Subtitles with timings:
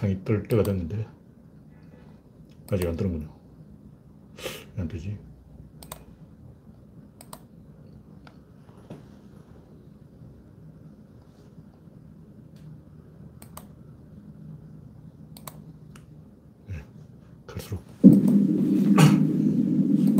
[0.00, 1.06] 창이 뜰 때가 됐는데
[2.72, 3.28] 아직 안 뜨는군요.
[4.78, 5.18] 안 되지?
[16.68, 16.82] 네,
[17.46, 17.82] 갈수록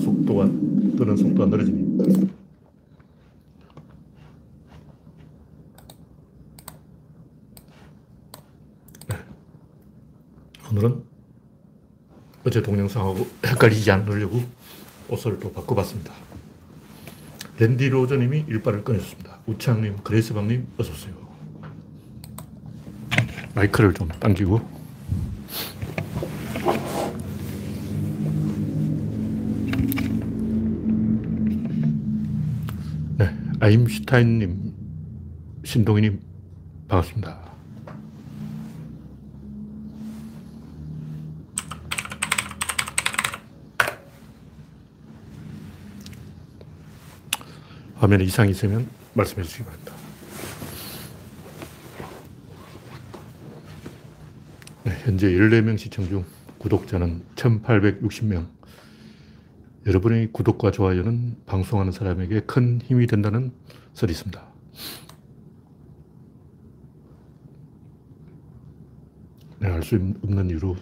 [0.02, 0.44] 속도가
[0.98, 1.90] 뜨는 속도가 느려지니
[10.70, 11.02] 오늘은
[12.50, 14.42] 어제 동영상하고 헷갈리지 않으려고
[15.08, 16.12] 옷을 또 바꿔봤습니다.
[17.60, 19.38] 랜디 로저님이 일발을 꺼내셨습니다.
[19.46, 21.14] 우창님, 그레이스방님, 어서오세요.
[23.54, 24.60] 마이크를 좀 당기고.
[33.18, 34.74] 네, 아임슈타인님,
[35.64, 36.20] 신동희님,
[36.88, 37.49] 반갑습니다.
[48.00, 49.92] 화면에 이상이 있으면 말씀해 주시기 바랍니다.
[54.84, 56.24] 네, 현재 14명 시청 중
[56.56, 58.46] 구독자는 1860명.
[59.86, 63.52] 여러분의 구독과 좋아요는 방송하는 사람에게 큰 힘이 된다는
[63.92, 64.46] 설이 있습니다.
[69.58, 70.74] 네, 알수 없는 이유로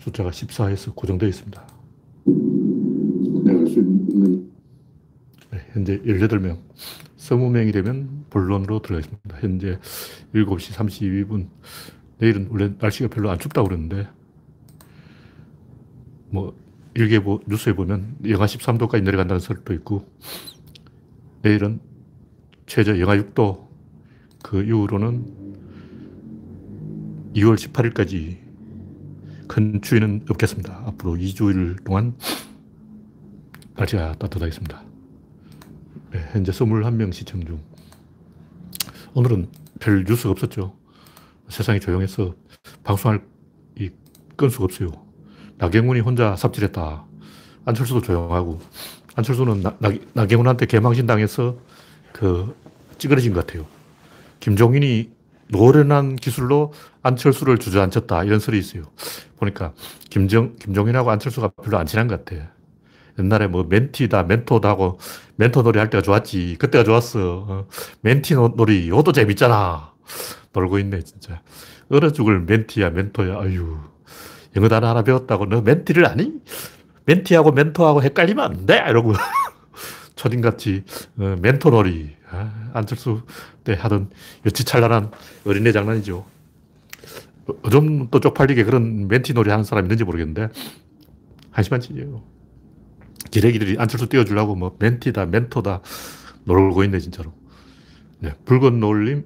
[0.00, 1.66] 숫자가 14에서 고정되어 있습니다.
[3.44, 4.59] 네, 알수 없는 네,
[5.72, 6.58] 현재 18명.
[7.16, 9.38] 20명이 되면 본론으로 들어가겠습니다.
[9.40, 9.78] 현재
[10.34, 11.48] 7시 32분.
[12.18, 14.08] 내일은 원래 날씨가 별로 안 춥다고 그러는데,
[16.30, 16.56] 뭐,
[16.94, 20.06] 일개보, 뉴스에 보면 영하 13도까지 내려간다는 설도 있고,
[21.42, 21.80] 내일은
[22.66, 23.68] 최저 영하 6도,
[24.42, 25.50] 그 이후로는
[27.34, 28.38] 2월 18일까지
[29.48, 30.82] 큰 추위는 없겠습니다.
[30.86, 32.14] 앞으로 2주일 동안
[33.74, 34.89] 날씨가 따뜻하겠습니다.
[36.12, 37.60] 네, 현재 21명 시청 중.
[39.14, 39.48] 오늘은
[39.78, 40.74] 별 뉴스가 없었죠.
[41.48, 42.34] 세상이 조용해서
[42.82, 43.22] 방송할
[43.78, 43.90] 이
[44.36, 44.90] 건수가 없어요.
[45.58, 47.04] 나경원이 혼자 삽질했다.
[47.64, 48.60] 안철수도 조용하고.
[49.14, 51.58] 안철수는 나, 나, 나경원한테 개망신 당해서
[52.12, 52.56] 그
[52.98, 53.66] 찌그러진 것 같아요.
[54.40, 55.10] 김종인이
[55.48, 56.72] 노련한 기술로
[57.02, 58.24] 안철수를 주저앉혔다.
[58.24, 58.82] 이런 설이 있어요.
[59.36, 59.74] 보니까
[60.08, 62.50] 김정, 김종인하고 안철수가 별로 안 친한 것 같아.
[63.18, 64.98] 옛날에 뭐 멘티다, 멘토다 하고
[65.36, 66.56] 멘토 놀이 할 때가 좋았지.
[66.58, 67.46] 그때가 좋았어.
[67.48, 67.66] 어.
[68.02, 69.92] 멘티 놀이, 이것도 재밌잖아.
[70.52, 71.40] 놀고 있네, 진짜.
[71.90, 73.40] 얼어 죽을 멘티야, 멘토야.
[73.40, 73.78] 아유.
[74.56, 76.32] 영어 단어 하나 배웠다고 너 멘티를 아니?
[77.06, 78.84] 멘티하고 멘토하고 헷갈리면 안 돼!
[78.88, 79.12] 이러고.
[80.16, 80.84] 초딩같이
[81.18, 82.10] 어, 멘토 놀이.
[82.30, 83.22] 아, 안철수
[83.64, 84.10] 때 하던
[84.46, 85.10] 여치찬란한
[85.46, 86.26] 어린애 장난이죠.
[87.46, 90.48] 어, 좀또 쪽팔리게 그런 멘티 놀이 하는 사람 있는지 모르겠는데,
[91.50, 92.22] 한심한 짓이에요.
[93.30, 95.82] 기레기들이 안철수 띄워주려고 뭐 멘티다, 멘토다
[96.44, 97.32] 놀고 있네, 진짜로.
[98.18, 99.24] 네, 붉은 노을님,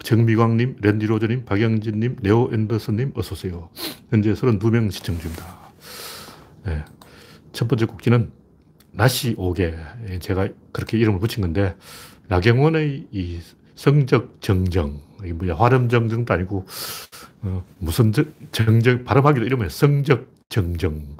[0.00, 3.70] 정미광님, 랜디로저님, 박영진님, 네오 앤더슨님, 어서오세요.
[4.10, 5.72] 현재 32명 시청 중입니다.
[6.64, 6.84] 네,
[7.52, 8.30] 첫 번째 국기는
[8.92, 9.74] 나시 오게.
[10.20, 11.76] 제가 그렇게 이름을 붙인 건데,
[12.28, 13.40] 나경원의 이
[13.74, 16.66] 성적 정정, 이게 뭐야, 화렴정정도 아니고,
[17.42, 18.12] 어, 무슨
[18.52, 21.16] 정정, 발음하기도 이러면 성적 정정.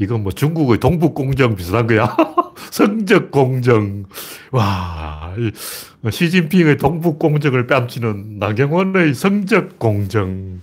[0.00, 2.16] 이건 뭐 중국의 동북공정 비슷한 거야.
[2.72, 4.04] 성적공정.
[4.50, 5.34] 와,
[6.10, 10.62] 시진핑의 동북공정을 뺨치는 나경원의 성적공정.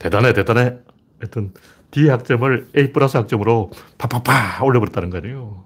[0.00, 0.74] 대단해, 대단해.
[1.20, 1.52] 하여튼,
[1.92, 5.64] D 학점을 A 플러스 학점으로 팍팍팍 올려버렸다는 거 아니에요.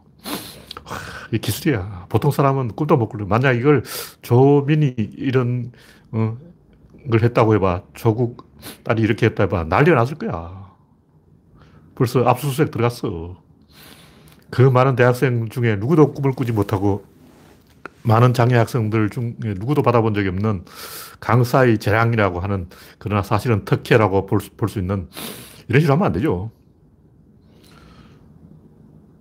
[0.85, 0.97] 와,
[1.33, 2.07] 이 기술이야.
[2.11, 3.25] 보통 사람은 꿈도 못 꿀려.
[3.25, 3.83] 만약 이걸
[4.21, 5.73] 조민이 이런,
[6.13, 6.37] 어,
[7.11, 7.83] 걸 했다고 해봐.
[7.95, 8.47] 조국
[8.85, 9.65] 딸이 이렇게 했다 해봐.
[9.65, 10.66] 난리가 났을 거야.
[11.97, 13.43] 벌써 압수수색 들어갔어.
[14.51, 17.05] 그 많은 대학생 중에 누구도 꿈을 꾸지 못하고
[18.03, 20.65] 많은 장애 학생들 중에 누구도 받아본 적이 없는
[21.19, 25.09] 강사의 재량이라고 하는 그러나 사실은 특혜라고 볼 수 있는
[25.69, 26.53] 이런 식으로 하면 안 되죠.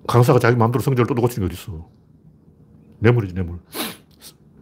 [0.08, 1.90] 강사가 자기 마음대로 성적을 또 고치는 게 어딨어.
[3.00, 3.58] 뇌물이지, 뇌물.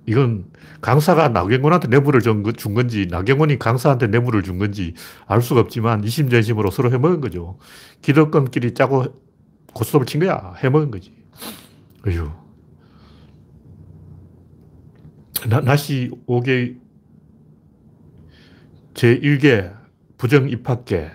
[0.05, 0.45] 이건
[0.83, 4.93] 강사가 나경원한테 뇌물을 준 건지, 나경원이 강사한테 뇌물을 준 건지
[5.25, 7.57] 알 수가 없지만 이심전심으로 서로 해먹은 거죠.
[8.01, 9.05] 기득권끼리 짜고
[9.73, 10.55] 고스톱을 친 거야.
[10.57, 11.15] 해먹은 거지.
[12.05, 12.29] 어휴.
[15.47, 16.77] 나, 나시 5개
[18.93, 19.73] 제1개
[20.17, 21.09] 부정 입학계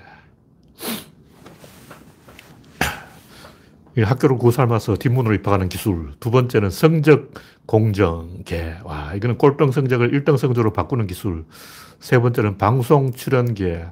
[4.02, 6.12] 학교를 구설마서 뒷문으로 입학하는 기술.
[6.20, 7.32] 두 번째는 성적
[7.66, 8.78] 공정계.
[8.84, 11.44] 와, 이거는 꼴등 성적을 1등 성적으로 바꾸는 기술.
[12.00, 13.86] 세 번째는 방송 출연계.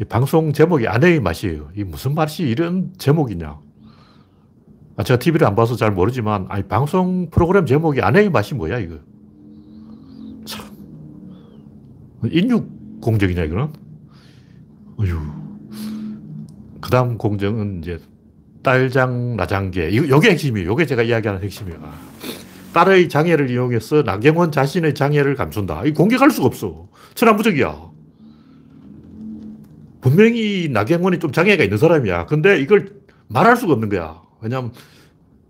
[0.00, 1.70] 이 방송 제목이 아내의 맛이에요.
[1.76, 3.58] 이 무슨 맛이 이런 제목이냐.
[4.96, 8.98] 아, 제가 TV를 안 봐서 잘 모르지만, 아니, 방송 프로그램 제목이 아내의 맛이 뭐야, 이거.
[10.44, 10.64] 참.
[12.30, 13.72] 인육 공정이냐, 이거는?
[14.96, 15.18] 어휴.
[16.80, 17.98] 그 다음 공정은 이제
[18.64, 19.90] 딸장 나장계.
[19.90, 20.72] 게 핵심이에요.
[20.72, 21.78] 이게 제가 이야기하는 핵심이에요.
[21.82, 21.92] 아.
[22.72, 25.84] 딸의 장애를 이용해서 나경원 자신의 장애를 감춘다.
[25.84, 26.88] 이 공격할 수가 없어.
[27.14, 27.94] 천하무적이야.
[30.00, 32.26] 분명히 나경원이 좀 장애가 있는 사람이야.
[32.26, 32.90] 근데 이걸
[33.28, 34.20] 말할 수가 없는 거야.
[34.40, 34.72] 왜냐하면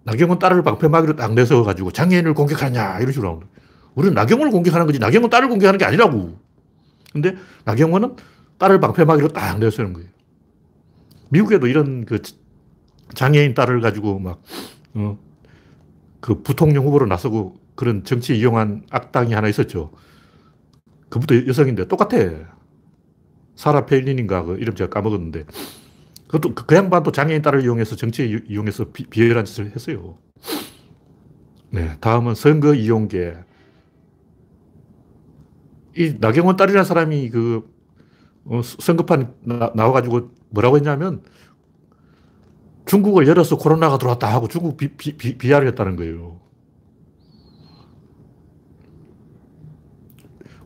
[0.04, 3.46] 나경원 딸을 방패막이로 딱 내서가지고 장애인을 공격하냐 이런 식으로 나오는
[3.94, 6.38] 우리는 나경원을 공격하는 거지 나경원 딸을 공격하는 게 아니라고.
[7.12, 8.16] 근데 나경원은
[8.58, 10.08] 딸을 방패막이로 딱 내서는 거예요.
[11.30, 12.20] 미국에도 이런 그
[13.14, 14.42] 장애인 딸을 가지고 막,
[14.94, 15.18] 어,
[16.20, 19.92] 그 부통령 후보로 나서고 그런 정치 이용한 악당이 하나 있었죠.
[21.08, 22.16] 그분도 여성인데 똑같아.
[23.56, 25.44] 사라 페일린인가 그 이름 제가 까먹었는데
[26.26, 30.18] 그것도 그, 그 양반도 장애인 딸을 이용해서 정치에 이용해서 비, 비열한 짓을 했어요.
[31.70, 33.34] 네, 다음은 선거 이용계.
[35.96, 37.68] 이 나경원 딸이라는 사람이 그
[38.46, 41.22] 어, 선거판 나, 와가지고 뭐라고 했냐면
[42.86, 46.40] 중국을 열어서 코로나가 들어왔다 하고 중국 비, 비, 비, 비하를 했다는 거예요.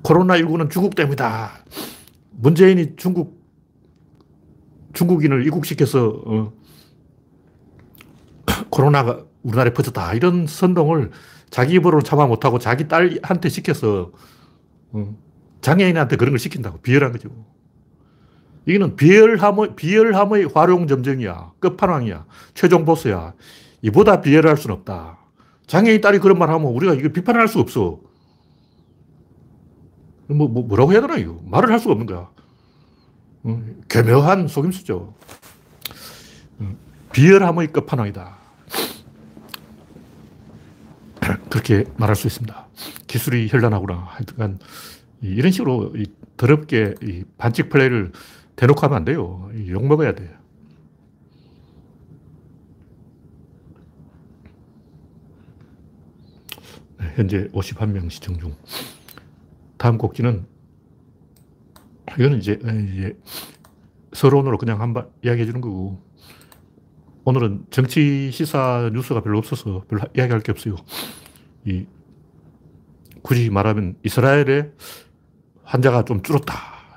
[0.03, 1.65] 코로나19는 중국 때문이다.
[2.31, 3.43] 문재인이 중국,
[4.95, 6.53] 중국인을 이국시켜서, 어,
[8.71, 10.15] 코로나가 우리나라에 퍼졌다.
[10.15, 11.11] 이런 선동을
[11.51, 14.13] 자기 입으로는 참아 못하고 자기 딸한테 시켜서,
[14.93, 15.17] 어,
[15.61, 16.79] 장애인한테 그런 걸 시킨다고.
[16.79, 17.29] 비열한 거죠.
[18.67, 21.53] 이거는 비열함의, 비열함의 활용점정이야.
[21.61, 22.25] 끝판왕이야.
[22.55, 23.33] 최종 보스야.
[23.83, 25.19] 이보다 비열할 수는 없다.
[25.67, 28.01] 장애인 딸이 그런 말 하면 우리가 이거 비판할 수 없어.
[30.29, 31.41] 뭐, 뭐, 뭐라고 해야 되나, 이거.
[31.47, 32.29] 말을 할 수가 없는 거야.
[33.47, 35.15] 음, 교묘한 속임수죠.
[36.61, 36.77] 음,
[37.13, 38.37] 비열함의 끝판왕이다.
[41.49, 42.67] 그렇게 말할 수 있습니다.
[43.07, 44.09] 기술이 현란하구나.
[44.11, 44.59] 하여튼,
[45.21, 45.95] 이런 식으로
[46.37, 46.95] 더럽게
[47.39, 48.13] 반칙 플레이를
[48.59, 49.49] 대놓고 하면 안 돼요.
[49.69, 50.31] 욕먹어야 돼요.
[56.99, 58.57] 네, 현재 51명 시청 중.
[59.77, 60.45] 다음 곡지는
[62.19, 62.59] 이거는 이제,
[62.95, 63.17] 이제
[64.13, 66.03] 서론으로 그냥 한번 이야기해 주는 거고
[67.25, 70.75] 오늘은 정치 시사 뉴스가 별로 없어서 별로 이야기할 게 없어요.
[71.65, 71.87] 이
[73.23, 74.73] 굳이 말하면 이스라엘의
[75.63, 76.55] 환자가 좀 줄었다.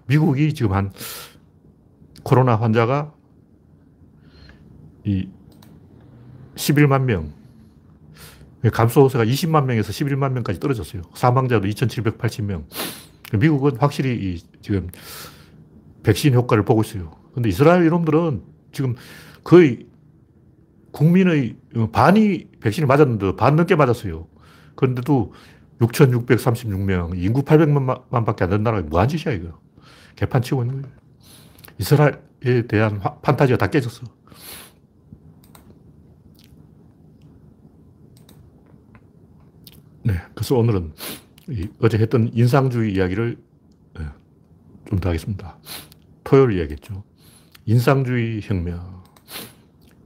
[0.08, 0.92] 미국이 지금 한
[2.24, 3.14] 코로나 환자가
[5.04, 5.28] 이
[6.56, 7.34] 11만 명,
[8.72, 11.02] 감소세가 20만 명에서 11만 명까지 떨어졌어요.
[11.16, 12.66] 사망자도 2,780명.
[13.40, 14.90] 미국은 확실히 이 지금
[16.04, 17.12] 백신 효과를 보고 있어요.
[17.34, 18.96] 근데 이스라엘 이놈들은 지금
[19.44, 19.88] 거의
[20.92, 21.56] 국민의
[21.92, 24.28] 반이 백신을 맞았는데 반 넘게 맞았어요.
[24.76, 25.34] 그런데도
[25.80, 29.60] 6,636명, 인구 800만 밖에 안 되는 나라가 뭐한 짓이야, 이거.
[30.16, 31.01] 개판 치고 있는 거예요.
[31.82, 34.04] 이스라엘에 대한 판타지가 다 깨졌어.
[40.04, 40.14] 네.
[40.34, 40.94] 그래서 오늘은
[41.80, 43.38] 어제 했던 인상주의 이야기를
[44.00, 44.06] 네,
[44.90, 45.58] 좀더 하겠습니다.
[46.24, 47.04] 토요일 이야기했죠.
[47.66, 49.02] 인상주의 혁명.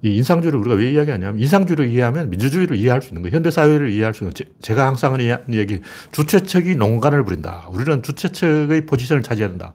[0.01, 3.36] 이 인상주의를 우리가 왜 이야기하냐면 인상주의를 이해하면 민주주의를 이해할 수 있는 거예요.
[3.36, 4.53] 현대사회를 이해할 수 있는 거예요.
[4.62, 7.67] 제가 항상 하는 얘기, 주최측이 농간을 부린다.
[7.72, 9.74] 우리는 주최측의 포지션을 차지해야 된다.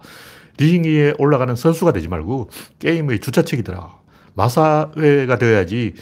[0.59, 4.01] 링 위에 올라가는 선수가 되지 말고 게임의 주최측이더라.
[4.35, 5.95] 마사회가 되어야지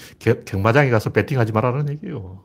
[0.45, 2.45] 경마장에 가서 배팅하지 말라는 얘기예요.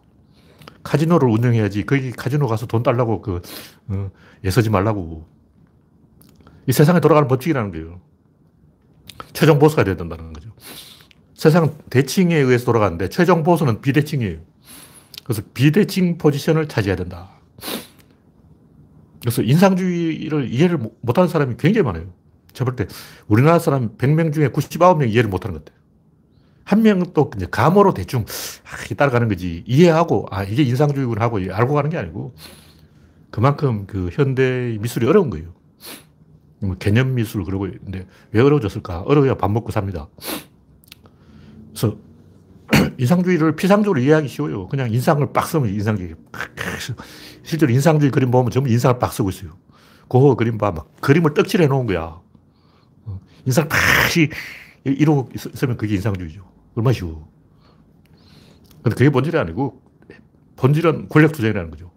[0.83, 3.41] 카지노를 운영해야지 거기 카지노 가서 돈 달라고 그
[3.87, 4.11] 어,
[4.43, 5.25] 예서지 말라고.
[6.67, 8.01] 이 세상에 돌아가는 법칙이라는 거예요.
[9.33, 10.49] 최종 보스가 돼야 된다는 거죠.
[11.33, 14.39] 세상은 대칭에 의해서 돌아가는데 최종 보스는 비대칭이에요.
[15.23, 17.31] 그래서 비대칭 포지션을 차지해야 된다.
[19.23, 22.13] 그래서 인상주의를 이해를 못하는 사람이 굉장히 많아요.
[22.51, 22.93] 제가 볼때
[23.27, 25.81] 우리나라 사람 100명 중에 99명 이해를 못하는 것 같아요.
[26.65, 28.25] 한 명은 또 이제 감으로 대충
[28.65, 32.35] 아, 따라가는 거지 이해하고 아 이게 인상주의구나 하고 알고 가는 게 아니고
[33.31, 35.53] 그만큼 그 현대 미술이 어려운 거예요.
[36.59, 39.01] 뭐 개념 미술 그러고 있는데 왜 어려워졌을까?
[39.01, 40.07] 어려워야 밥 먹고 삽니다.
[41.69, 41.97] 그래서
[42.97, 44.67] 인상주의를 피상적으로 이해하기 쉬워요.
[44.67, 46.15] 그냥 인상을 빡 쓰면 인상주의.
[47.43, 49.57] 실제로 인상주의 그림 보면 전부 인상을 빡 쓰고 있어요.
[50.09, 50.71] 그 그림 봐.
[50.71, 52.21] 막 그림을 떡칠해 놓은 거야.
[53.05, 53.79] 어, 인상을 팍
[54.83, 56.45] 이러고 있으면 그게 인상주의죠.
[56.75, 57.27] 얼마나 쉬워.
[58.81, 59.81] 근데 그게 본질이 아니고
[60.57, 61.91] 본질은 권력투쟁이라는 거죠.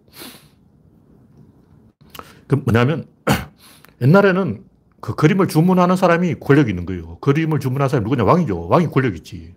[2.47, 3.05] 그 뭐냐면
[4.01, 4.63] 옛날에는
[5.01, 7.19] 그 그림을 주문하는 사람이 권력이 있는 거예요.
[7.19, 8.23] 그림을 주문하는 사람이 누구냐?
[8.23, 8.67] 왕이죠.
[8.67, 9.53] 왕이 권력 있지.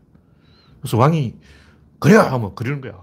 [0.80, 1.34] 그래서 왕이
[1.98, 2.94] 그래야 하면 그리는 거야.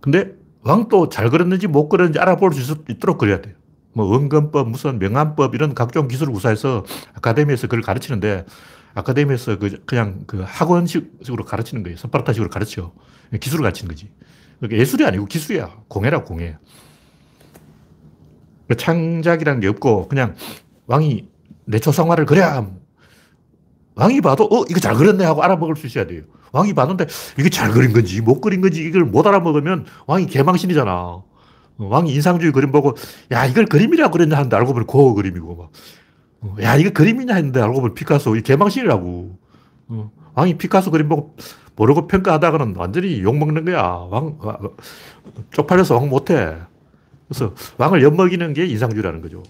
[0.00, 3.54] 근데 왕도 잘 그렸는지 못 그렸는지 알아볼 수 있도록 그려야 돼요.
[3.92, 8.44] 뭐 은근법, 무슨 명암법 이런 각종 기술을 구사해서 아카데미에서 그걸 가르치는데
[8.94, 11.96] 아카데미에서 그 그냥 그 학원식으로 가르치는 거예요.
[11.96, 12.92] 스파르타식으로 가르쳐.
[13.38, 14.10] 기술을 가르치는 거지.
[14.58, 15.82] 그러니까 예술이 아니고 기술이야.
[15.88, 16.56] 공예라 공예.
[18.68, 20.34] 그 창작이라는 게 없고 그냥
[20.86, 21.28] 왕이
[21.66, 22.68] 내 초상화를 그래야
[23.96, 26.22] 왕이 봐도 어 이거 잘 그렸네 하고 알아먹을 수 있어야 돼요.
[26.52, 27.06] 왕이 봤는데
[27.38, 30.92] 이게 잘 그린 건지 못 그린 건지 이걸 못 알아먹으면 왕이 개망신이잖아.
[30.92, 31.24] 어,
[31.78, 32.94] 왕이 인상주의 그림 보고
[33.32, 35.70] 야 이걸 그림이라고 그랬냐 하는데 알고 보면 고어 그림이고 막.
[36.42, 39.38] 어, 야 이거 그림이냐 했는데 알고 보면 피카소 이 개망신이라고.
[39.88, 41.34] 어, 왕이 피카소 그림 보고
[41.74, 43.82] 모르고 평가하다가는 완전히 욕먹는 거야.
[44.10, 44.38] 왕,
[45.52, 46.54] 쪽팔려서 왕 못해.
[47.28, 49.42] 그래서 왕을 엿먹이는 게 인상주의라는 거죠.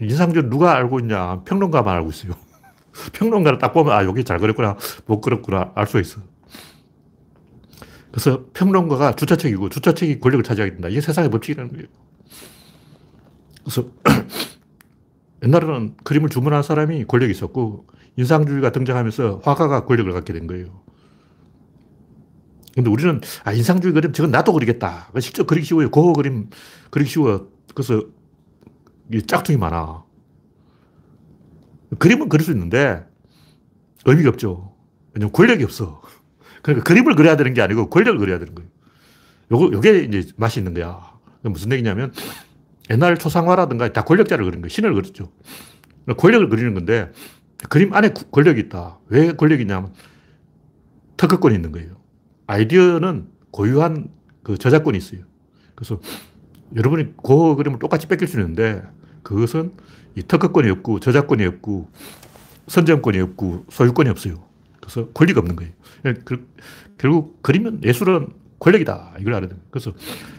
[0.00, 1.40] 인상주의 누가 알고 있냐?
[1.44, 2.32] 평론가만 알고 있어요.
[3.12, 6.20] 평론가를 딱 보면, 아, 여기 잘 그렸구나, 못 그렸구나, 알 수 있어.
[8.10, 10.88] 그래서 평론가가 주차책이고, 주차책이 권력을 차지하게 된다.
[10.88, 11.86] 이게 세상의 법칙이라는 거예요.
[13.64, 13.88] 그래서
[15.42, 17.86] 옛날에는 그림을 주문한 사람이 권력이 있었고,
[18.16, 20.84] 인상주의가 등장하면서 화가가 권력을 갖게 된 거예요.
[22.74, 25.08] 근데 우리는, 아, 인상주의 그림, 저건 나도 그리겠다.
[25.20, 25.90] 실제 그리기 쉬워요.
[25.90, 26.50] 고어 그림
[26.90, 27.48] 그리기 쉬워.
[27.74, 28.02] 그래서
[29.26, 30.04] 짝퉁이 많아.
[31.98, 33.04] 그림은 그릴 수 있는데
[34.04, 34.74] 의미가 없죠.
[35.14, 36.02] 왜냐면 권력이 없어.
[36.62, 38.70] 그러니까 그림을 그려야 되는 게 아니고 권력을 그려야 되는 거예요.
[39.50, 41.12] 요거, 요게 이제 맛이 있는 거야.
[41.42, 42.12] 무슨 얘기냐면
[42.90, 44.68] 옛날 초상화라든가 다 권력자를 그리는 거예요.
[44.68, 45.30] 신을 그렸죠.
[46.16, 47.12] 권력을 그리는 건데
[47.68, 48.98] 그림 안에 권력이 있다.
[49.08, 49.92] 왜 권력이 있냐면
[51.16, 51.96] 특허권이 있는 거예요.
[52.46, 54.10] 아이디어는 고유한
[54.42, 55.20] 그 저작권이 있어요.
[55.74, 56.00] 그래서
[56.76, 58.82] 여러분이 그 그림을 똑같이 뺏길 수 있는데
[59.24, 59.72] 그것은
[60.14, 61.90] 이 특허권이 없고 저작권이 없고
[62.68, 64.44] 선점권이 없고 소유권이 없어요.
[64.80, 65.72] 그래서 권리가 없는 거예요.
[66.06, 66.46] 예, 그,
[66.98, 68.28] 결국 그림은 예술은
[68.60, 69.14] 권력이다.
[69.18, 69.58] 이걸 알아야 돼요.
[69.70, 69.92] 그래서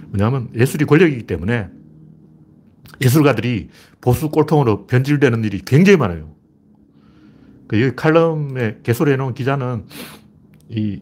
[0.08, 1.68] 뭐냐면 예술이 권력이기 때문에
[3.02, 6.34] 예술가들이 보수 꼴통으로 변질되는 일이 굉장히 많아요.
[7.68, 9.86] 그 여기 칼럼에 개소리해 놓은 기자는
[10.70, 11.02] 이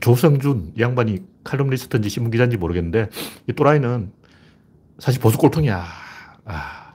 [0.00, 3.08] 조성준 양반이 칼럼리스트인지 신문 기자인지 모르겠는데
[3.48, 4.12] 이 또라이는
[4.98, 6.07] 사실 보수 꼴통이야.
[6.48, 6.94] 아,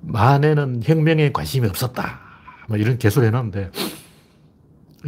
[0.00, 2.20] 만해는 혁명에 관심이 없었다.
[2.68, 3.70] 뭐 이런 개소리 해놨는데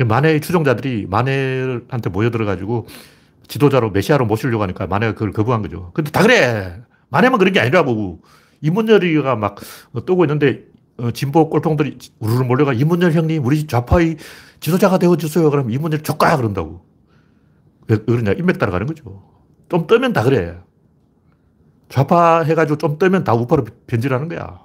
[0.07, 2.87] 만해의 추종자들이 만해한테 모여들어가지고
[3.49, 5.91] 지도자로 메시아로 모시려고 하니까 만해가 그걸 거부한 거죠.
[5.95, 6.83] 근데 다 그래.
[7.09, 8.23] 만해만 그런 게 아니라고.
[8.61, 9.57] 이문열이가 막
[10.07, 10.65] 뜨고 있는데
[10.99, 14.17] 어, 진보 꼴통들이 우르르 몰려가 이문열 형님 우리 좌파의
[14.61, 15.51] 지도자가 되어주세요.
[15.51, 16.85] 그럼 이문열 조까 그런다고.
[17.89, 18.33] 왜 그러냐?
[18.33, 19.23] 인맥 따라가는 거죠.
[19.69, 20.57] 좀 뜨면 다 그래.
[21.93, 24.61] 좌파 해가지고 좀 뜨면 다 우파로 변질하는 거야.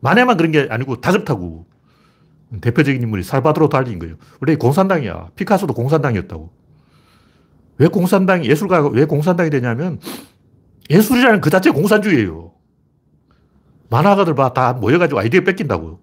[0.00, 1.66] 만에만 그런 게 아니고 다 그렇다고.
[2.60, 4.16] 대표적인 인물이 살바도로 달린 거예요.
[4.38, 5.30] 원래 공산당이야.
[5.34, 6.52] 피카소도 공산당이었다고.
[7.78, 9.98] 왜 공산당이, 예술가가 왜 공산당이 되냐면
[10.90, 12.52] 예술이라는 그 자체 공산주의예요.
[13.88, 14.52] 만화가들 봐.
[14.52, 16.00] 다 모여가지고 아이디어 뺏긴다고.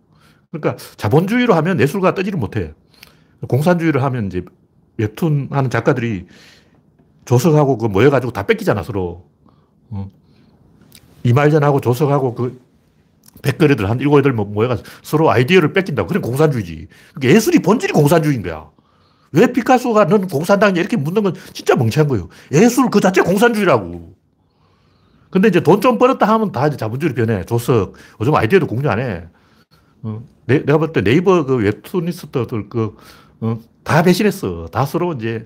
[0.52, 2.74] 그러니까 자본주의로 하면 예술가 뜨지를 못해.
[3.48, 4.44] 공산주의를 하면 이제
[4.98, 6.26] 웹툰 하는 작가들이
[7.26, 9.30] 조석하고 그 모여가지고 다 뺏기잖아, 서로.
[9.92, 10.10] 어.
[11.26, 12.62] 이말전하고 조석하고 그
[13.42, 16.08] 백거리들 한 일곱, 여덟 모여가지고 서로 아이디어를 뺏긴다고.
[16.08, 16.88] 그래, 공산주의지.
[17.14, 18.70] 그러니까 예술이 본질이 공산주의인 거야.
[19.32, 22.30] 왜 피카소가 너는 공산당이냐 이렇게 묻는 건 진짜 멍청한 거예요.
[22.54, 24.16] 예술 그 자체 공산주의라고.
[25.30, 27.44] 근데 이제 돈 좀 벌었다 하면 다 이제 자본주의로 변해.
[27.44, 27.94] 조석.
[28.22, 29.26] 요즘 아이디어도 공유 안 해.
[30.04, 32.96] 어, 내, 내가 볼 때 네이버 그 웹툰 리스트들 그,
[33.42, 34.68] 어, 다 배신했어.
[34.72, 35.46] 다 서로 이제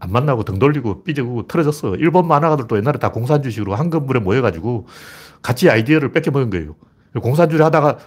[0.00, 1.94] 안 만나고 등 돌리고 삐지고 틀어졌어.
[1.96, 4.86] 일본 만화가들도 옛날에 다 공산주의식으로 한 건물에 모여가지고
[5.42, 6.74] 같이 아이디어를 뺏겨 먹은 거예요.
[7.20, 7.98] 공산주의를 하다가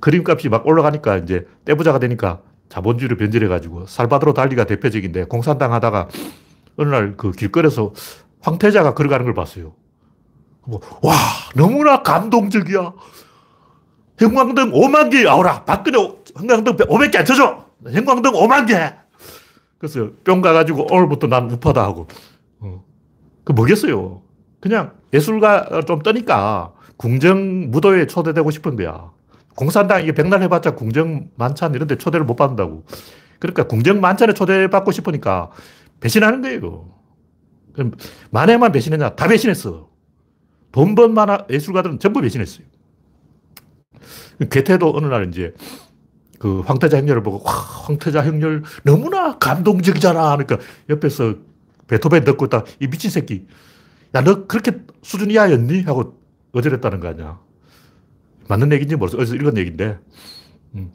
[0.00, 6.08] 그림값이 막 올라가니까 이제 떼부자가 되니까 자본주의를 변질해가지고 살바도르 달리가 대표적인데 공산당 하다가
[6.76, 7.92] 어느 날 그 길거리에서
[8.40, 9.72] 황태자가 걸어가는 걸 봤어요.
[10.66, 11.14] 뭐, 와,
[11.54, 12.92] 너무나 감동적이야.
[14.18, 15.64] 형광등 5만 개 아우라.
[15.64, 15.98] 박근혜
[16.36, 17.64] 형광등 500개 안 쳐줘.
[17.90, 18.94] 형광등 5만 개.
[19.84, 22.06] 그래서 뿅 가가지고 오늘부터 난 우파다 하고.
[22.60, 22.82] 어.
[23.44, 24.22] 그 뭐겠어요.
[24.58, 29.12] 그냥 예술가 좀 떠니까 궁정 무도에 초대되고 싶은 거야.
[29.54, 32.86] 공산당 이게 백날 해봤자 궁정 만찬 이런 데 초대를 못 받는다고.
[33.38, 35.50] 그러니까 궁정 만찬에 초대받고 싶으니까
[36.00, 36.88] 배신하는 거예요.
[37.74, 37.92] 그럼
[38.30, 39.16] 만에만 배신했냐?
[39.16, 39.90] 다 배신했어.
[40.72, 42.66] 돈 번 만화 예술가들은 전부 배신했어요.
[44.50, 45.52] 괴테도 어느 날 이제
[46.38, 50.36] 그 황태자 행렬을 보고 와, 황태자 행렬 너무나 감동적이잖아.
[50.36, 51.34] 그러니까 옆에서
[51.86, 52.64] 베토벤 듣고 있다.
[52.80, 53.46] 이 미친 새끼.
[54.14, 54.72] 야, 너 그렇게
[55.02, 55.82] 수준 이하였니?
[55.82, 56.18] 하고
[56.52, 57.38] 어절했다는 거 아니야.
[58.48, 59.20] 맞는 얘기인지 모르겠어.
[59.20, 59.98] 어디서 읽은 얘기인데.
[60.74, 60.92] 음.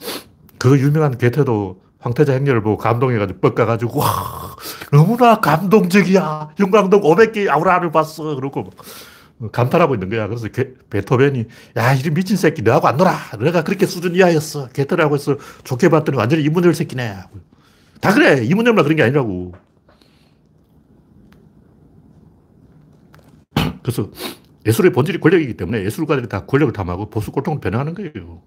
[0.58, 4.56] 그 유명한 괴테도 황태자 행렬을 보고 감동해가지고 뻑 가가지고, 와,
[4.92, 6.52] 너무나 감동적이야.
[6.58, 8.36] 형광등 500개 아우라를 봤어.
[8.36, 8.70] 그러고
[9.52, 10.28] 감탄하고 있는 거야.
[10.28, 11.46] 그래서 게, 베토벤이,
[11.78, 13.18] 야, 이런 미친 새끼, 너하고 안 놀아.
[13.40, 14.70] 너가 그렇게 수준 이하였어.
[14.70, 17.16] 게테라고 해서 좋게 봤더니 완전히 이문열 새끼네.
[18.02, 18.44] 다 그래.
[18.44, 19.54] 이문열만 그런 게 아니라고.
[23.82, 24.10] 그래서
[24.66, 28.42] 예술의 본질이 권력이기 때문에 예술가들이 다 권력을 탐하고 보수 꼴통을 변화하는 거예요.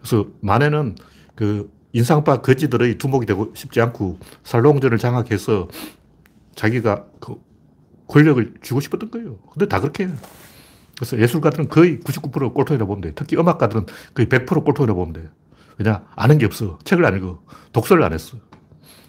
[0.00, 0.96] 그래서 만에는
[1.34, 5.68] 그 인상파 거지들의 두목이 되고 싶지 않고 살롱전을 장악해서
[6.54, 7.36] 자기가 그
[8.08, 9.38] 권력을 쥐고 싶었던 거예요.
[9.52, 10.14] 근데 다 그렇게 해요.
[10.96, 13.12] 그래서 예술가들은 거의 99% 꼴통이라 보면 돼.
[13.14, 15.28] 특히 음악가들은 거의 100% 꼴통이라 보면 돼.
[15.78, 16.04] 왜냐?
[16.16, 16.78] 아는 게 없어.
[16.84, 17.42] 책을 안 읽어.
[17.72, 18.38] 독서를 안 했어.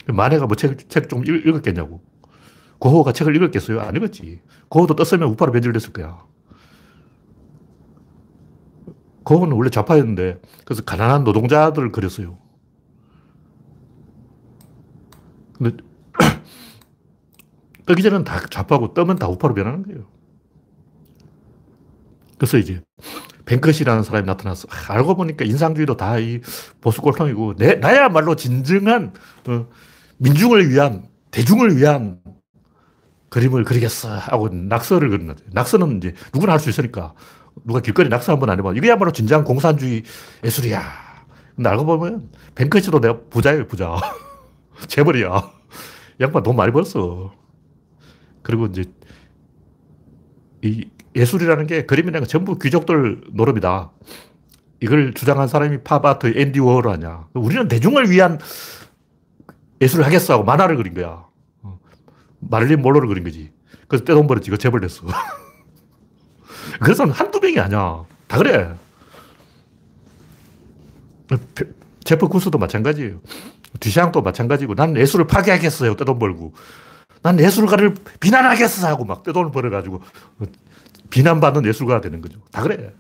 [0.08, 2.02] 만해가 뭐 책, 책좀 읽었겠냐고.
[2.80, 3.80] 고호가 책을 읽었겠어요?
[3.80, 4.42] 안 읽었지.
[4.70, 6.24] 고호도 떴으면 우파로 변질됐을 거야.
[9.24, 12.38] 고호는 원래 좌파였는데, 그래서 가난한 노동자들을 그렸어요.
[15.54, 15.84] 근데,
[17.88, 20.06] 뜨기 전에는 다 좌파고 뜨면 다 우파로 변하는 거예요.
[22.38, 22.82] 그래서 이제,
[23.46, 24.30] 뱅컷이라는 사람이.
[24.30, 24.36] 아,
[24.90, 26.40] 알고 보니까 인상주의도 다 이
[26.82, 29.14] 보수 꼴통이고, 내, 나야말로 진정한
[29.48, 29.68] 어,
[30.18, 32.20] 민중을 위한, 대중을 위한
[33.30, 35.46] 그림을 그리겠어 하고 낙서를 그리는 거죠.
[35.52, 37.14] 낙서는 이제 누구나 할 수 있으니까
[37.66, 38.74] 누가 길거리 낙서 한 번 안 해봐.
[38.74, 40.04] 이게야말로 진정한 공산주의
[40.44, 40.82] 예술이야.
[41.56, 43.96] 근데 알고 보면 뱅크시도 내가 부자예요, 부자.
[44.88, 45.52] 재벌이야.
[46.22, 47.34] 양반 돈 많이 벌었어.
[48.48, 48.86] 그리고 이제
[50.62, 50.88] 이
[51.18, 53.92] 예술이라는 게 그림이라는 게 전부 귀족들 노름이다.
[54.80, 57.28] 이걸 주장한 사람이 팝아트 앤디 워홀 아니야.
[57.34, 58.40] 우리는 대중을 위한
[59.82, 61.26] 예술을 하겠어 하고 만화를 그린 거야.
[62.40, 63.52] 마릴린 먼로를 그린 거지.
[63.90, 64.48] 그래서 떼돈 벌었지.
[64.48, 65.06] 이거 재벌 됐어.
[66.80, 68.06] 그래서 한두 명이 아니야.
[68.28, 68.74] 다 그래.
[72.06, 73.20] 제프 구스도 마찬가지예요.
[73.82, 75.98] 뒤샹도 마찬가지고 난 예술을 파괴하겠어요.
[75.98, 76.54] 떼돈 벌고.
[77.28, 80.02] 난 예술가를 비난하겠어 하고 막 떼돈을 벌어가지고
[81.10, 82.40] 비난받는 예술가가 되는 거죠.
[82.54, 82.94] 다 그래.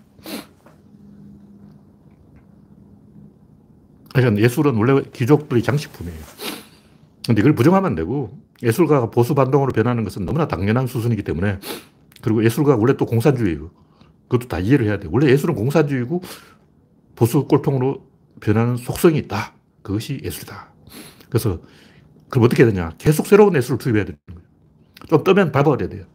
[4.13, 6.19] 그러니까 예술은 원래 귀족들의 장식품이에요.
[7.25, 11.59] 근데 이걸 부정하면 안 되고 예술가가 보수 반동으로 변하는 것은 너무나 당연한 수순이기 때문에
[12.21, 13.71] 그리고 예술가가 원래 또 공산주의예요.
[14.23, 15.07] 그것도 다 이해를 해야 돼.
[15.09, 16.21] 원래 예술은 공산주의고
[17.15, 18.05] 보수 꼴통으로
[18.41, 19.53] 변하는 속성이 있다.
[19.83, 20.67] 그것이 예술이다.
[21.29, 21.61] 그래서
[22.29, 22.91] 그럼 어떻게 되냐.
[22.97, 24.41] 계속 새로운 예술을 투입해야 되는 거예요.
[25.07, 26.05] 좀 뜨면 밟아버려야 돼요.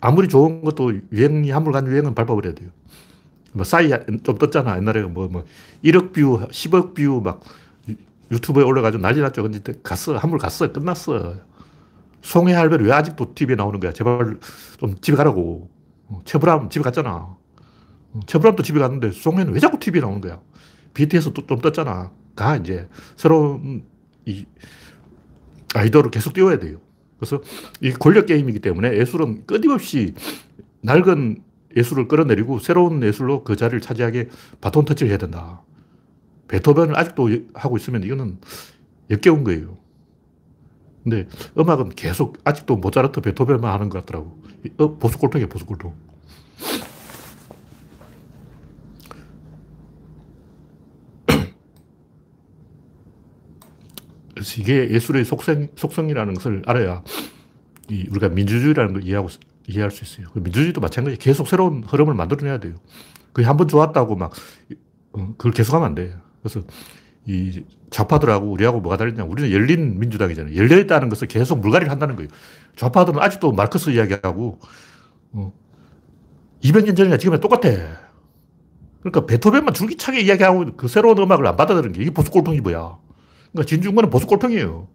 [0.00, 2.70] 아무리 좋은 것도 유행이 한물 간 유행은 밟아버려야 돼요.
[3.52, 3.90] 뭐 싸이
[4.22, 4.76] 좀 떴잖아.
[4.78, 5.44] 옛날에 뭐, 뭐
[5.84, 7.42] 1억 뷰, 10억 뷰 막
[8.32, 9.42] 유튜브에 올라가지고 난리 났죠.
[9.42, 10.16] 근데 갔어.
[10.16, 10.72] 한물 갔어.
[10.72, 11.34] 끝났어.
[12.22, 13.92] 송해 할배를 왜 아직도 TV에 나오는 거야?
[13.92, 14.38] 제발
[14.78, 15.70] 좀 집에 가라고.
[16.24, 17.36] 최불암 집에 갔잖아.
[18.26, 20.40] 최불암도 집에 갔는데 송해는 왜 자꾸 TV에 나오는 거야?
[20.94, 22.10] BTS 또좀 떴잖아.
[22.34, 22.88] 가, 이제.
[23.16, 23.84] 새로운
[24.24, 24.46] 이
[25.74, 26.78] 아이돌을 계속 띄워야 돼요.
[27.18, 27.40] 그래서
[27.80, 30.14] 이 권력 게임이기 때문에 예술은 끊임없이
[30.80, 31.42] 낡은
[31.76, 34.28] 예술을 끌어내리고 새로운 예술로 그 자리를 차지하게
[34.60, 35.62] 바톤 터치를 해야 된다.
[36.48, 38.38] 베토벤을 아직도 하고 있으면 이거는
[39.10, 39.78] 역겨운 거예요.
[41.02, 41.26] 근데
[41.58, 44.38] 음악은 계속 아직도 모차르트, 베토벤만 하는 것 같더라고.
[44.78, 45.94] 어, 보수 꼴통이야, 보수 꼴통.
[54.42, 57.02] 그래서 이게 예술의 속성, 속성이라는 것을 알아야
[57.88, 59.28] 이 우리가 민주주의라는 걸 이해하고,
[59.68, 60.32] 이해할 수 있어요.
[60.32, 62.74] 그 민주주의도 마찬가지 계속 새로운 흐름을 만들어내야 돼요.
[63.32, 64.32] 그게 한 번 좋았다고 막,
[65.12, 66.16] 어, 그걸 계속하면 안 돼요.
[66.42, 66.60] 그래서
[67.26, 69.22] 이 좌파들하고 우리하고 뭐가 다르냐.
[69.24, 70.56] 우리는 열린 민주당이잖아요.
[70.56, 72.28] 열려있다는 것을 계속 물갈이를 한다는 거예요.
[72.76, 74.58] 좌파들은 아직도 마르크스 이야기하고,
[75.32, 75.52] 어,
[76.62, 77.68] 200년 전이나 지금이랑 똑같아.
[79.00, 82.98] 그러니까 베토벤만 줄기차게 이야기하고 그 새로운 음악을 안 받아들이는 게 이게 보수 꼴통이 뭐야.
[83.52, 84.88] 그러니까 진중권은 보수 꼴통이에요.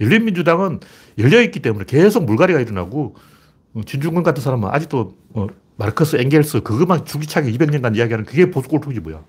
[0.00, 0.80] 열린민주당은
[1.18, 3.16] 열려있기 때문에 계속 물갈이가 일어나고,
[3.74, 5.46] 어, 진중권 같은 사람은 아직도 어,
[5.76, 9.24] 마르크스, 엥겔스 그것만 줄기차게 200년간 이야기하는 그게 보수 꼴통이 뭐야.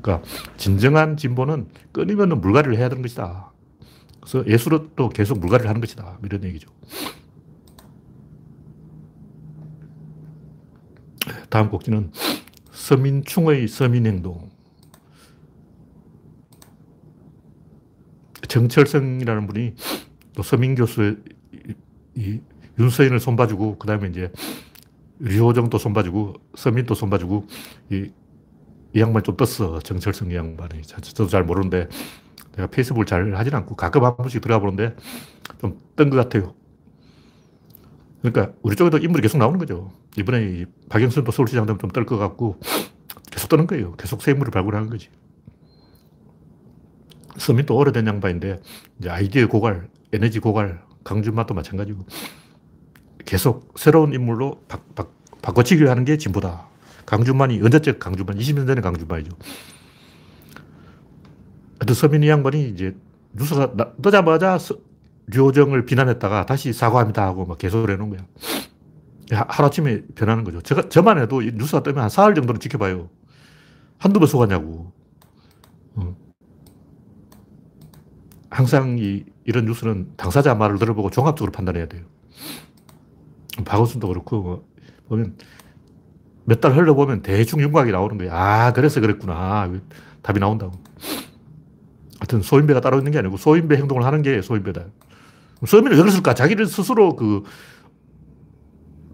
[0.00, 0.26] 그러니까
[0.56, 3.52] 진정한 진보는 끊이면 물갈이를 해야 되는 것이다.
[4.20, 6.18] 그래서 예술은 또 계속 물갈이를 하는 것이다.
[6.24, 6.70] 이런 얘기죠.
[11.48, 12.12] 다음 곡지는
[12.70, 14.50] 서민충의 서민행동.
[18.48, 19.74] 정철성이라는 분이
[20.34, 21.16] 또 서민 교수의
[22.16, 22.40] 이
[22.78, 24.30] 윤서인을 손봐주고, 그 다음에 이제
[25.20, 27.46] 류호정도 손봐주고, 서민도 손봐주고,
[27.92, 28.10] 이
[28.94, 29.80] 이 양반이 좀 떴어.
[29.80, 30.82] 정철성 이 양반이.
[30.82, 31.88] 저도 잘 모르는데
[32.56, 34.96] 내가 페이스북을 잘 하진 않고 가끔 한 번씩 들어가 보는데
[35.60, 36.54] 좀 뜬 것 같아요.
[38.22, 39.92] 그러니까 우리 쪽에도 인물이 계속 나오는 거죠.
[40.16, 42.58] 이번에 박영선도 서울시장 되면 좀 뜰 것 같고
[43.30, 43.92] 계속 뜨는 거예요.
[43.96, 45.10] 계속 세물을 발굴하는 거지.
[47.38, 48.60] 서민도 오래된 양반인데,
[48.98, 52.04] 이제 아이디어 고갈, 에너지 고갈, 강준만도 마찬가지고,
[53.24, 55.06] 계속 새로운 인물로 바, 바,
[55.42, 56.66] 바꿔치기를 하는 게 진보다.
[57.06, 59.36] 강준만이 언제적 강준만, 20년 전에 강준만이죠.
[61.78, 62.96] 근데 서민이 양반이 이제
[63.32, 64.58] 뉴스가 뜨자마자
[65.26, 68.26] 류호정을 비난했다가 다시 사과합니다 하고 막 개소를 해놓은 거야.
[69.30, 70.60] 하루아침에 변하는 거죠.
[70.62, 73.10] 제가, 저만 해도 뉴스가 뜨면 한 사흘 정도는 지켜봐요.
[73.98, 74.92] 한두 번 속았냐고.
[78.50, 82.04] 항상 이, 이런 뉴스는 당사자 말을 들어보고 종합적으로 판단해야 돼요.
[83.64, 84.68] 박원순도 그렇고, 뭐,
[85.08, 85.36] 보면
[86.44, 88.32] 몇 달 흘러보면 대충 윤곽이 나오는 거야.
[88.32, 89.70] 아, 그래서 그랬구나.
[90.22, 90.72] 답이 나온다고.
[92.20, 94.84] 하여튼 소인배가 따로 있는 게 아니고 소인배 행동을 하는 게 소인배다.
[95.66, 96.34] 소인배는 왜 그랬을까?
[96.34, 97.42] 자기를 스스로 그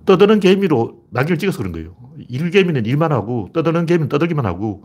[0.06, 1.96] 떠드는 개미로 낙을 찍어서 그런 거예요.
[2.28, 4.84] 일개미는 일만 하고 떠드는 개미는 떠들기만 하고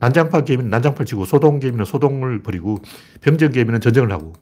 [0.00, 2.78] 난장판 개미는 난장판 치고 소동 개미는 소동을 버리고
[3.20, 4.32] 병정 개미는 전쟁을 하고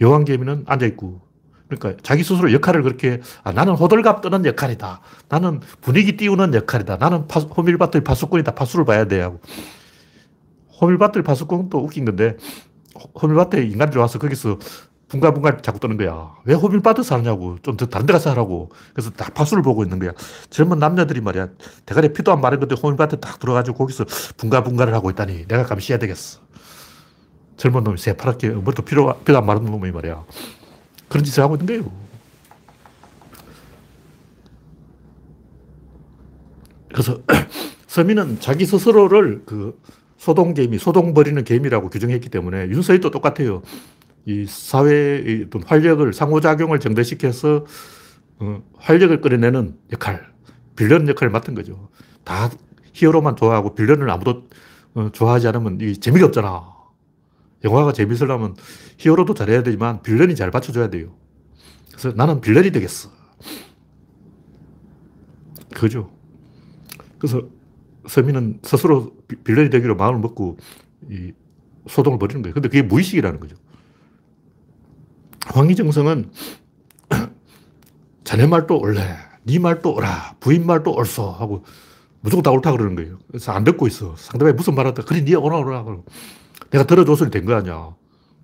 [0.00, 1.26] 여왕 개미는 앉아있고
[1.68, 5.00] 그러니까 자기 스스로 역할을 그렇게 아, 나는 호들갑 뜨는 역할이다.
[5.28, 6.96] 나는 분위기 띄우는 역할이다.
[6.96, 8.54] 나는 파, 호밀밭의 파수꾼이다.
[8.54, 9.40] 파수를 봐야 돼 하고
[10.80, 12.36] 호밀밭을 파수꾼은 또 웃긴 건데
[13.20, 14.58] 호밀밭에 인간들이 와서 거기서
[15.08, 16.34] 분가분가 자꾸 뜨는 거야.
[16.44, 17.58] 왜 호밀밭을 사느냐고.
[17.62, 18.70] 좀 더 다른 데 가서 하라고.
[18.92, 20.12] 그래서 딱 파수를 보고 있는 거야.
[20.50, 21.48] 젊은 남자들이 말이야.
[21.84, 24.04] 대가리 피도 안 마른 건데 호밀밭에 딱 들어가지고 거기서
[24.36, 25.46] 분가분가를 하고 있다니.
[25.46, 26.40] 내가 감시해야 되겠어.
[27.56, 30.24] 젊은 놈이 새파랗게 머리도 피도, 피도 안 마른 놈이 말이야.
[31.08, 32.06] 그런 짓을 하고 있는 거예요.
[36.92, 37.20] 그래서
[37.86, 39.80] 서민은 자기 스스로를 그
[40.18, 43.62] 소동 개미, 소동 버리는 개미라고 규정했기 때문에 윤서희도 똑같아요.
[44.26, 47.64] 이 사회의 어떤 활력을, 상호작용을 정대시켜서
[48.38, 50.26] 어, 활력을 끌어내는 역할,
[50.74, 51.88] 빌런 역할을 맡은 거죠.
[52.24, 52.50] 다
[52.92, 54.48] 히어로만 좋아하고 빌런을 아무도
[54.94, 56.74] 어, 좋아하지 않으면 이 재미가 없잖아.
[57.64, 58.56] 영화가 재밌으려면
[58.98, 61.14] 히어로도 잘해야 되지만 빌런이 잘 받쳐줘야 돼요.
[61.88, 63.10] 그래서 나는 빌런이 되겠어.
[65.72, 66.10] 그죠.
[67.18, 67.42] 그래서
[68.06, 70.56] 서민은 스스로 빌런이 되기로 마음을 먹고
[71.10, 71.32] 이
[71.88, 72.54] 소동을 벌이는 거예요.
[72.54, 73.56] 근데 그게 무의식이라는 거죠.
[75.46, 76.30] 황희정성은
[78.24, 81.64] 자네 말도 옳네, 네 말도 옳아, 부인 말도 옳소 하고
[82.20, 83.18] 무조건 다 옳다 그러는 거예요.
[83.28, 84.16] 그래서 안 듣고 있어.
[84.16, 85.84] 상대방이 무슨 말 하다 그래, 네 오라 오라.
[86.70, 87.94] 내가 들어줬으니 된 거 아니야.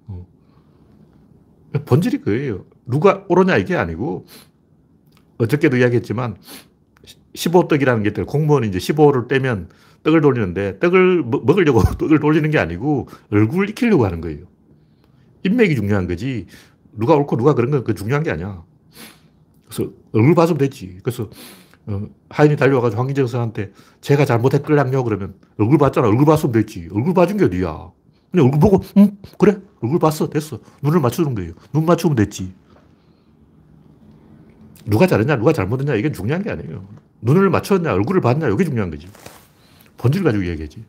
[0.06, 0.26] 어.
[1.84, 2.64] 본질이 그예요.
[2.86, 4.26] 누가 옳으냐 이게 아니고
[5.38, 6.36] 어저께도 이야기했지만
[7.34, 8.26] 15떡이라는 게 있대요.
[8.26, 9.70] 공무원이 이제 15를 떼면
[10.04, 14.44] 떡을 돌리는데 떡을 먹으려고 떡을 돌리는 게 아니고 얼굴을 익히려고 하는 거예요.
[15.44, 16.46] 인맥이 중요한 거지.
[16.92, 18.62] 누가 옳고 누가 그런 건 그 중요한 게 아니야.
[19.68, 20.98] 그래서 얼굴 봐주면 되지.
[21.02, 21.28] 그래서
[21.86, 26.06] 어, 하인이 달려와가지고 황기정 선한테 제가 잘못했걸랑요 그러면 얼굴 봤잖아.
[26.08, 26.88] 얼굴 봤으면 됐지.
[26.92, 27.90] 얼굴 봐준 게 어디야.
[28.30, 30.58] 그냥 얼굴 보고 응 그래 얼굴 봤어 됐어.
[30.82, 31.52] 눈을 맞추는 거예요.
[31.72, 32.52] 눈 맞추면 됐지.
[34.84, 36.86] 누가 잘했냐 누가 잘못했냐 이게 중요한 게 아니에요.
[37.24, 39.06] 눈을 맞췄냐, 얼굴을 봤냐, 이게 중요한 거지.
[39.96, 40.84] 본질 가지고 얘기하지.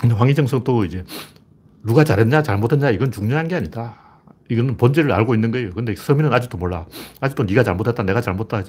[0.00, 1.04] 근데 황희정성 또 이제
[1.84, 3.96] 누가 잘했냐, 잘못했냐, 이건 중요한 게 아니다.
[4.48, 5.70] 이거는 본질을 알고 있는 거예요.
[5.70, 6.86] 근데 서민은 아직도 몰라.
[7.20, 8.68] 아직도 네가 잘못했다, 내가 잘못했다.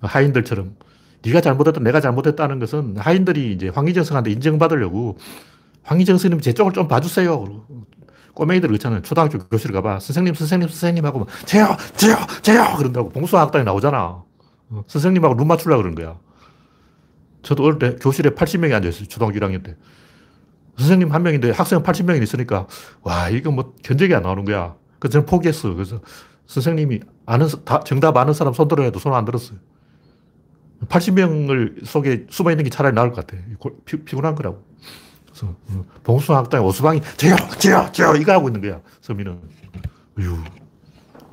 [0.00, 0.76] 하인들처럼.
[1.24, 5.16] 네가 잘못했다, 내가 잘못했다는 것은 하인들이 이제 황희정성한테 인정받으려고
[5.84, 7.64] 황희정 선생님 제 쪽을 좀 봐주세요.
[8.34, 9.00] 꼬맹이들 있잖아요.
[9.02, 10.00] 초등학교 교실을 가봐.
[10.00, 12.74] 선생님, 선생님, 선생님 하고, 제요, 제요, 제요!
[12.76, 13.08] 그런다고.
[13.10, 14.24] 봉수학당에 나오잖아.
[14.70, 16.18] 어, 선생님하고 눈 맞추려고 그런 거야.
[17.42, 19.06] 저도 어릴 때 교실에 80명이 앉아있어요.
[19.06, 19.76] 초등학교 1학년 때.
[20.76, 22.66] 선생님 한 명인데 학생 80명이 있으니까,
[23.02, 24.74] 와, 이거 뭐 견적이 안 나오는 거야.
[24.98, 25.74] 그래서 저는 포기했어.
[25.74, 26.00] 그래서
[26.46, 29.58] 선생님이 아는, 다, 정답 아는 사람 손 들어야 해도 손 안 들었어요.
[30.88, 33.40] 80명을 속에 숨어 있는 게 차라리 나을 것 같아.
[33.84, 34.62] 피, 피곤한 거라고.
[35.26, 38.80] 그래서 어, 봉수 학당에 오수방이 저요, 저요, 저요 이거 하고 있는 거야.
[39.00, 39.38] 서민은.
[40.18, 40.38] 어휴,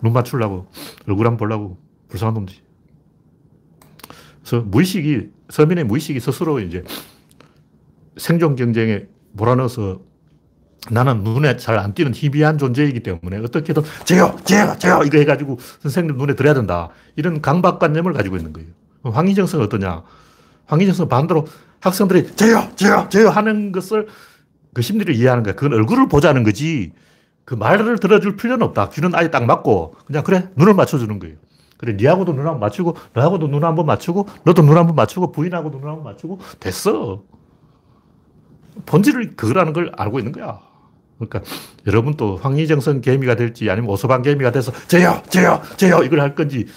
[0.02, 0.68] 눈 맞추려고
[1.08, 1.78] 얼굴 한번 보려고
[2.10, 2.62] 불쌍한 놈지.
[4.44, 6.84] 그래서 무의식이, 서민의 무의식이 스스로 이제
[8.18, 10.00] 생존 경쟁에 몰아넣어서
[10.90, 16.18] 나는 눈에 잘 안 띄는 희비한 존재이기 때문에 어떻게든 제요, 제요, 제요 이거 해가지고 선생님
[16.18, 16.90] 눈에 들어야 된다.
[17.16, 18.70] 이런 강박관념을 가지고 있는 거예요.
[19.04, 20.04] 황희정성은 어떠냐?
[20.66, 21.48] 황희정성은 반대로
[21.82, 24.08] 학생들이 제요, 제요, 제요 하는 것을
[24.74, 25.54] 그 심리를 이해하는 거야.
[25.56, 26.94] 그건 얼굴을 보자는 거지.
[27.46, 28.90] 그 말을 들어줄 필요는 없다.
[28.90, 31.36] 귀는 아예 딱 맞고 그냥 그래 눈을 맞춰주는 거예요.
[31.78, 35.90] 그래, 니하고도 눈 한번 맞추고, 너하고도 눈 한번 맞추고, 너도 눈 한번 맞추고, 부인하고도 눈
[35.90, 37.24] 한번 맞추고, 됐어.
[38.86, 40.60] 본질을 그거라는 걸 알고 있는 거야.
[41.18, 41.42] 그러니까
[41.86, 46.68] 여러분 또 황희정선 개미가 될지 아니면 오소방 개미가 돼서 저요, 저요, 저요 이걸 할 건지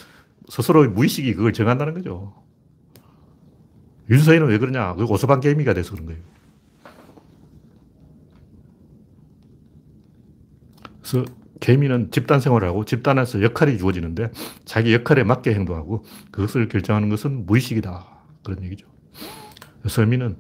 [0.49, 2.35] 스스로 무의식이 그걸 정한다는 거죠.
[4.11, 4.95] 윤서인은 왜 그러냐?
[4.95, 6.21] 그 오서방 게임이가 돼서 그런 거예요.
[11.01, 11.25] 그래서
[11.61, 14.31] 개미는 집단 생활을 하고 집단에서 역할이 주어지는데
[14.65, 18.07] 자기 역할에 맞게 행동하고 그것을 결정하는 것은 무의식이다.
[18.43, 18.87] 그런 얘기죠.
[19.87, 20.37] 서민은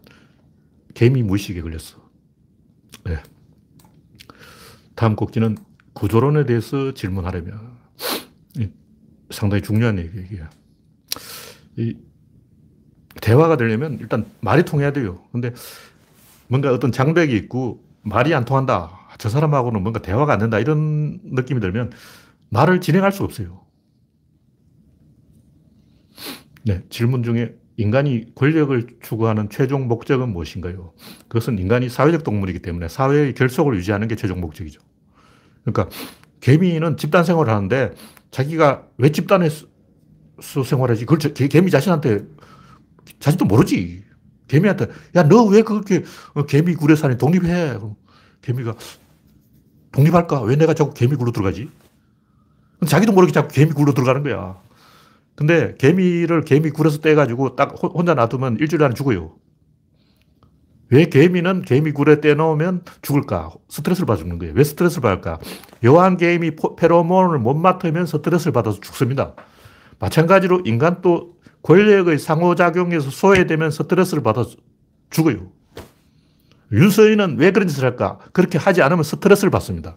[0.94, 1.98] 개미 무의식에 걸렸어.
[3.04, 3.22] 네.
[4.94, 5.57] 다음 꼭지는
[5.92, 7.74] 구조론에 대해서 질문하려면
[9.30, 10.48] 상당히 중요한 얘기예요.
[11.76, 11.96] 이
[13.20, 15.24] 대화가 되려면 일단 말이 통해야 돼요.
[15.33, 15.52] 근데
[16.48, 19.00] 뭔가 어떤 장벽이 있고 말이 안 통한다.
[19.18, 20.59] 저 사람하고는 뭔가 대화가 안 된다.
[20.59, 21.92] 이런 느낌이 들면
[22.50, 23.64] 말을 진행할 수 없어요.
[26.64, 30.93] 네, 질문 중에 인간이 권력을 추구하는 최종 목적은 무엇인가요?
[31.29, 34.81] 그것은 인간이 사회적 동물이기 때문에 사회의 결속을 유지하는 게 최종 목적이죠.
[35.65, 35.89] 그러니까
[36.41, 37.93] 개미는 집단 생활을 하는데
[38.31, 39.67] 자기가 왜 집단에서
[40.65, 41.07] 생활하지?
[41.07, 42.25] 그걸 개미 자신한테
[43.19, 44.05] 자신도 모르지.
[44.47, 47.79] 개미한테 야 너 왜 그렇게 어, 개미 굴에 사니 독립해?
[48.43, 48.75] 개미가
[49.93, 50.43] 독립할까?
[50.43, 51.71] 왜 내가 자꾸 개미 굴로 들어가지?
[52.87, 54.61] 자기도 모르게 자꾸 개미 굴로 들어가는 거야.
[55.35, 59.33] 근데 개미를 개미 굴에서 떼가지고 딱 혼자 놔두면 일주일 안에 죽어요.
[60.90, 63.51] 왜 개미는 개미 굴에 떼놓으면 죽을까?
[63.68, 64.55] 스트레스를 받아 죽는 거예요.
[64.55, 65.38] 왜 스트레스를 받을까?
[65.83, 69.35] 여왕 개미 페로몬을 못 맡으면 스트레스를 받아서 죽습니다.
[69.99, 74.44] 마찬가지로 인간도 권력의 상호작용에서 소외되면 스트레스를 받아
[75.11, 75.51] 죽어요.
[76.70, 78.18] 윤서인은 왜 그런 짓을 할까?
[78.33, 79.97] 그렇게 하지 않으면 스트레스를 받습니다.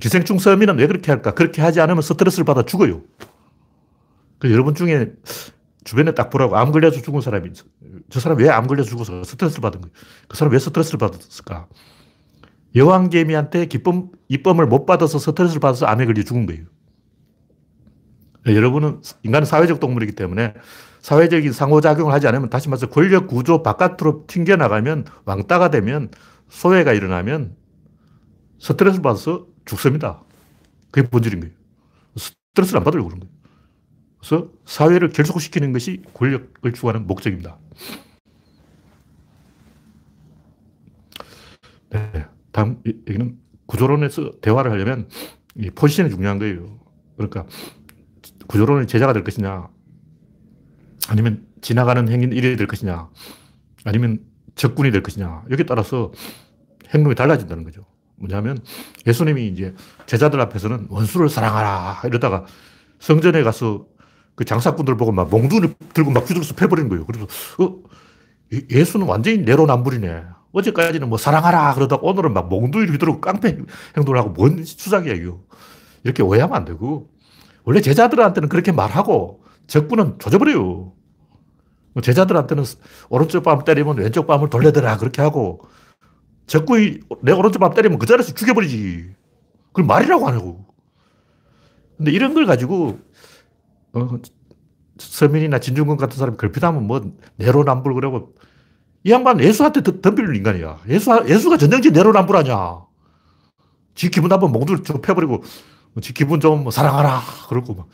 [0.00, 1.32] 기생충 서민은 왜 그렇게 할까?
[1.32, 3.02] 그렇게 하지 않으면 스트레스를 받아 죽어요.
[4.38, 5.12] 그 여러분 중에
[5.84, 7.50] 주변에 딱 보라고 암 걸려서 죽은 사람이
[8.10, 9.92] 저 사람 왜 암 걸려서 죽어서 스트레스를 받은 거예요.
[10.28, 11.68] 그 사람 왜 스트레스를 받았을까?
[12.74, 16.64] 여왕개미한테 기쁨, 이쁨을 못 받아서 스트레스를 받아서 암에 걸려 죽은 거예요.
[18.46, 20.54] 여러분은 인간은 사회적 동물이기 때문에
[21.00, 26.10] 사회적인 상호작용을 하지 않으면 다시 말해서 권력 구조 바깥으로 튕겨나가면 왕따가 되면
[26.48, 27.56] 소외가 일어나면
[28.58, 30.22] 스트레스를 받아서 죽습니다.
[30.90, 31.54] 그게 본질인 거예요.
[32.16, 33.35] 스트레스를 안 받으려고 그런 거예요.
[34.26, 37.58] 그래서 사회를 결속시키는 것이 권력을 추구하는 목적입니다.
[41.90, 42.26] 네.
[42.50, 45.08] 다음 얘기는 구조론에서 대화를 하려면
[45.54, 46.80] 이 포지션이 중요한 거예요.
[47.16, 47.46] 그러니까
[48.48, 49.68] 구조론의 제자가 될 것이냐,
[51.08, 53.08] 아니면 지나가는 행인 1위 될 것이냐,
[53.84, 54.24] 아니면
[54.56, 56.12] 적군이 될 것이냐, 여기에 따라서
[56.92, 57.86] 행동이 달라진다는 거죠.
[58.16, 58.58] 뭐냐면
[59.06, 59.74] 예수님이 이제
[60.06, 62.44] 제자들 앞에서는 원수를 사랑하라 이러다가
[62.98, 63.86] 성전에 가서
[64.36, 67.06] 그 장사꾼들 보고 막 몽둥이를 들고 막 휘둘러서 패버리는 거예요.
[67.06, 67.26] 그래서,
[67.58, 67.76] 어,
[68.70, 70.24] 예수는 완전히 내로남불이네.
[70.52, 73.58] 어제까지는 뭐 사랑하라 그러다가 오늘은 막 몽둥이를 휘두르고 깡패
[73.96, 75.40] 행동을 하고 뭔 수작이야, 이거.
[76.04, 77.10] 이렇게 오해하면 안 되고.
[77.64, 80.92] 원래 제자들한테는 그렇게 말하고 적군은 조져버려요.
[82.00, 82.62] 제자들한테는
[83.08, 85.60] 오른쪽 뺨 때리면 왼쪽 뺨을 돌려대라 그렇게 하고
[86.46, 89.10] 적군이 내 오른쪽 뺨 때리면 그 자리에서 죽여버리지.
[89.68, 90.66] 그걸 말이라고 안 하고.
[91.96, 93.00] 근데 이런 걸 가지고
[93.92, 94.08] 어,
[94.98, 97.00] 서민이나 진중권 같은 사람이 걸핏하면 뭐
[97.36, 98.34] 내로남불 그러고
[99.04, 100.80] 이 양반 예수한테 덤비는 인간이야.
[100.88, 102.84] 예수, 예수가 전형적인 내로남불 아니야.
[103.94, 105.42] 지 기분 나쁘면 몽둥이 좀 패버리고
[106.00, 107.88] 지 기분 좀뭐 사랑하라 그러고 막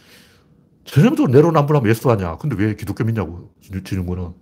[0.84, 2.36] 전형적으로 내로남불하면 예수 아니야.
[2.36, 4.32] 근데 왜 기독교 믿냐고 진중권은.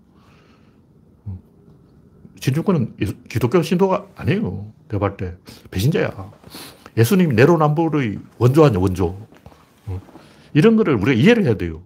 [2.40, 2.96] 진중권은
[3.28, 4.72] 기독교 신도가 아니에요.
[4.88, 5.36] 내가 볼 때.
[5.70, 6.32] 배신자야.
[6.96, 9.26] 예수님이 내로남불의 원조 아니야, 원조.
[10.52, 11.82] 이런 거를 우리가 이해를 해야 돼요.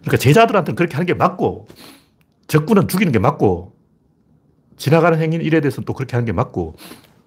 [0.00, 1.66] 그러니까 제자들한테는 그렇게 하는 게 맞고,
[2.46, 3.74] 적군은 죽이는 게 맞고,
[4.76, 6.76] 지나가는 행인 일에 대해서는 또 그렇게 하는 게 맞고,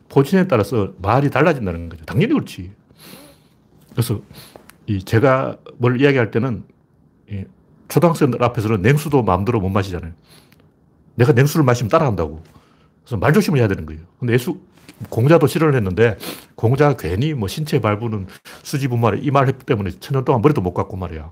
[0.09, 2.05] 포지션에 따라서 말이 달라진다는 거죠.
[2.05, 2.71] 당연히 그렇지.
[3.91, 4.21] 그래서
[4.85, 6.63] 이 제가 뭘 이야기할 때는
[7.87, 10.13] 초등학생들 앞에서는 냉수도 마음대로 못 마시잖아요.
[11.15, 12.43] 내가 냉수를 마시면 따라한다고.
[13.03, 14.01] 그래서 말 조심을 해야 되는 거예요.
[14.19, 14.59] 근데 예수,
[15.09, 16.17] 공자도 실현을 했는데
[16.55, 18.27] 공자가 괜히 뭐 신체 발부는
[18.63, 21.31] 수지분말에 이 말 때문에 천년 동안 머리도 못 깎고 말이야.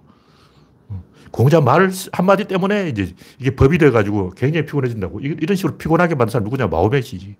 [1.31, 5.19] 공자 말 한마디 때문에 이제 이게 법이 돼가지고 굉장히 피곤해진다고.
[5.19, 6.67] 이런 식으로 피곤하게 만든 사람 누구냐?
[6.67, 7.35] 마호메시지.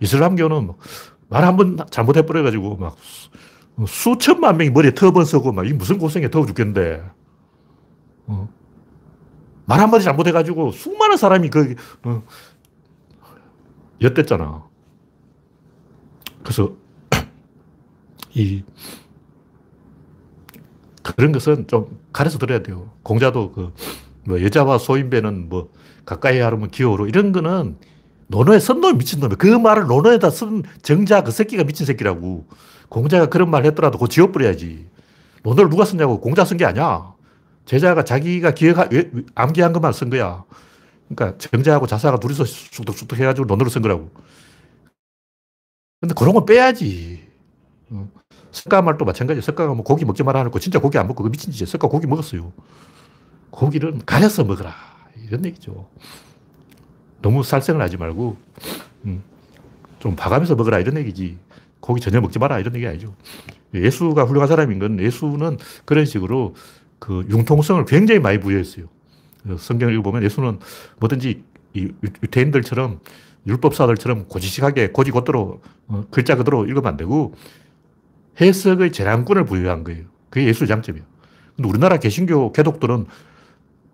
[0.00, 0.72] 이슬람교는
[1.28, 2.96] 말 한 번 잘못해버려가지고 막
[3.86, 7.02] 수천만 명이 머리에 터번 쓰고 막 이 무슨 고생이 더워 죽겠는데.
[8.26, 8.48] 어.
[9.64, 12.22] 말 한마디 잘못해가지고 수많은 사람이 그, 어,
[14.02, 14.65] 엿댔잖아.
[16.46, 16.72] 그래서
[18.32, 18.62] 이
[21.02, 22.92] 그런 것은 좀 가려서 들어야 돼요.
[23.02, 23.72] 공자도 그
[24.26, 25.70] 뭐 여자와 소인배는 뭐
[26.04, 27.76] 가까이 하려면 기호로 이런 거는
[28.28, 32.46] 논어에 선놈 미친 놈이 그 말을 논어에다 쓴 정자 그 새끼가 미친 새끼라고.
[32.88, 34.86] 공자가 그런 말 했더라도 그거 지워버려야지.
[35.44, 37.14] 논어를 누가 썼냐고 공자 쓴 게 아니야.
[37.66, 38.88] 제자가 자기가 기억,
[39.34, 40.44] 암기한 것만 쓴 거야.
[41.08, 44.10] 그러니까 정자하고 자사가 둘이서 쑥덕쑥덕 해가지고 논으로 쓴 거라고.
[46.00, 47.26] 근데 그런 건 빼야지.
[47.90, 48.08] 어.
[48.50, 49.42] 석가 말도 마찬가지야.
[49.42, 51.66] 석가가 뭐 고기 먹지 말아 놓고 진짜 고기 안 먹고 그 미친 짓이야.
[51.66, 52.52] 석가 고기 먹었어요.
[53.50, 54.74] 고기를 가려서 먹어라.
[55.26, 55.88] 이런 얘기죠.
[57.22, 58.36] 너무 살생을 하지 말고,
[59.06, 59.22] 음,
[59.98, 60.78] 좀 봐가면서 먹어라.
[60.78, 61.38] 이런 얘기지.
[61.80, 62.58] 고기 전혀 먹지 마라.
[62.60, 63.14] 이런 얘기 아니죠.
[63.74, 66.54] 예수가 훌륭한 사람인 건 예수는 그런 식으로
[66.98, 68.86] 그 융통성을 굉장히 많이 부여했어요.
[69.58, 70.58] 성경을 읽어보면 예수는
[70.98, 73.00] 뭐든지 이 유태인들처럼
[73.46, 77.34] 율법사들처럼 고지식하게 고지고대로 어, 글자 그대로 읽으면 안 되고
[78.40, 80.04] 해석의 재량권을 부여한 거예요.
[80.30, 81.04] 그게 예수의 장점이에요.
[81.56, 83.06] 근데 우리나라 개신교 개독들은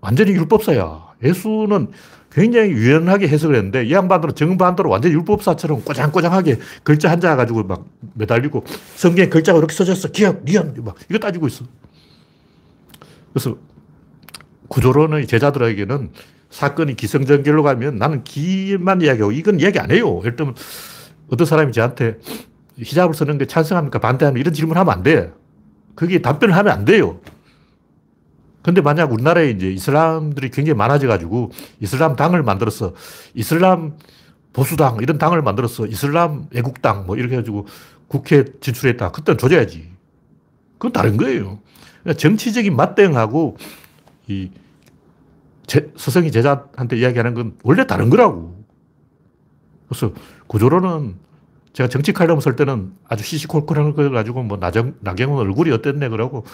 [0.01, 1.12] 완전히 율법사야.
[1.23, 1.93] 예수는
[2.33, 8.65] 굉장히 유연하게 해석을 했는데 이 양반들은 정반대로 완전히 율법사처럼 꼬장꼬장하게 글자 한자 가지고 막 매달리고
[8.97, 10.09] 성경에 글자가 이렇게 써졌어.
[10.09, 11.65] 기억, 니언, 막 이거 따지고 있어.
[13.33, 13.57] 그래서
[14.69, 16.11] 구조론의 제자들에게는
[16.53, 20.21] 사건이 기성전결로 가면 나는 기만 이야기하고 이건 이야기 안 해요.
[20.21, 20.55] 예를 들면
[21.31, 22.19] 어떤 사람이 저한테
[22.77, 23.99] 히잡을 쓰는 게 찬성합니까?
[23.99, 24.41] 반대합니까?
[24.41, 25.33] 이런 질문 하면 안 돼.
[25.95, 27.21] 그게 답변을 하면 안 돼요.
[28.62, 32.95] 근데 만약 우리나라에 이제 이슬람들이 굉장히 많아져가지고 이슬람 당을 만들어서
[33.35, 33.97] 이슬람
[34.53, 37.67] 보수당 이런 당을 만들어서 이슬람 애국당 뭐 이렇게 해가지고
[38.09, 39.11] 국회 진출했다.
[39.11, 39.91] 그때는 조져야지.
[40.75, 41.61] 그건 다른 거예요.
[42.03, 43.57] 그러니까 정치적인 맞대응하고
[44.29, 44.51] 이
[45.73, 48.63] 제, 스승이 제자한테 이야기하는 건 원래 다른 거라고.
[49.89, 50.13] 그래서
[50.47, 51.17] 구조로는
[51.73, 56.45] 제가 정치 칼럼 쓸 때는 아주 시시콜콜한 걸 가지고 뭐 나정, 나경원 얼굴이 어땠네 그러고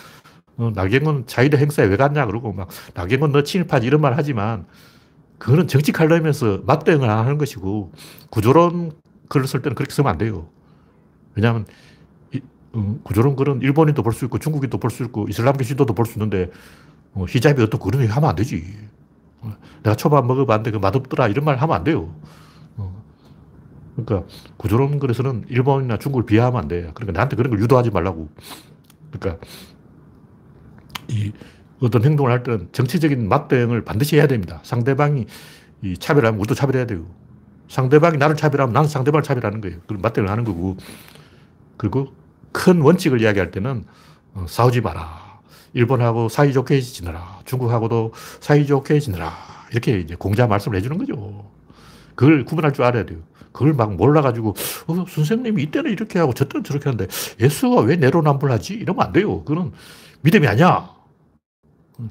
[0.56, 4.66] 어, 나경원 자이드 행사에 왜 갔냐 그러고 막 나경원 너 친일파지 이런 말 하지만
[5.38, 7.90] 그거는 정치 칼럼에서 맞대응을 하는 것이고
[8.30, 8.92] 구조론
[9.28, 10.48] 글을 쓸 때는 그렇게 쓰면 안 돼요.
[11.34, 11.66] 왜냐하면
[12.32, 12.40] 이,
[12.76, 16.12] 음, 구조론 글은 일본인도 볼 수 있고 중국인도 볼 수 있고 이슬람교 신도도 볼 수
[16.20, 16.52] 있는데
[17.14, 18.64] 어, 히잡이 어떻고 그런 얘기 하면 안 되지.
[19.40, 22.14] 어, 내가 초밥 먹어봤는데 그 맛없더라 이런 말 하면 안 돼요.
[24.04, 26.90] 그러니까 구조론 글에서는 일본이나 중국을 비하하면 안 돼.
[26.94, 28.28] 그러니까 나한테 그런 걸 유도하지 말라고.
[29.10, 29.44] 그러니까
[31.08, 31.32] 이
[31.80, 34.60] 어떤 행동을 할 때는 정치적인 맞대응을 반드시 해야 됩니다.
[34.62, 35.26] 상대방이
[35.82, 37.06] 이 차별하면 우리도 차별해야 돼요.
[37.68, 39.78] 상대방이 나를 차별하면 나는 상대방을 차별하는 거예요.
[39.86, 40.76] 그럼 맞대응을 하는 거고.
[41.76, 42.14] 그리고
[42.52, 43.84] 큰 원칙을 이야기할 때는
[44.34, 45.27] 어, 싸우지 마라.
[45.72, 47.40] 일본하고 사이좋게 지내라.
[47.44, 49.32] 중국하고도 사이좋게 지내라.
[49.70, 51.50] 이렇게 이제 공자 말씀을 해주는 거죠.
[52.14, 53.18] 그걸 구분할 줄 알아야 돼요.
[53.52, 54.54] 그걸 막 몰라가지고,
[54.86, 57.06] 어, 선생님이 이때는 이렇게 하고 저때는 저렇게 하는데
[57.40, 58.74] 예수가 왜 내로남불하지?
[58.74, 59.42] 이러면 안 돼요.
[59.44, 59.72] 그거는
[60.22, 60.90] 믿음이 아니야.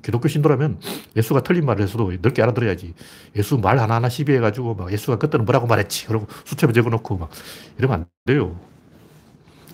[0.02, 0.80] 기독교 신도라면
[1.15, 2.93] 예수가 틀린 말을 해서도 넓게 알아들어야지.
[3.38, 6.08] 예수 말 하나하나 시비해가지고 막 예수가 그때는 뭐라고 말했지.
[6.08, 7.30] 그러고 수첩에 적어놓고 막
[7.78, 8.60] 이러면 안 돼요.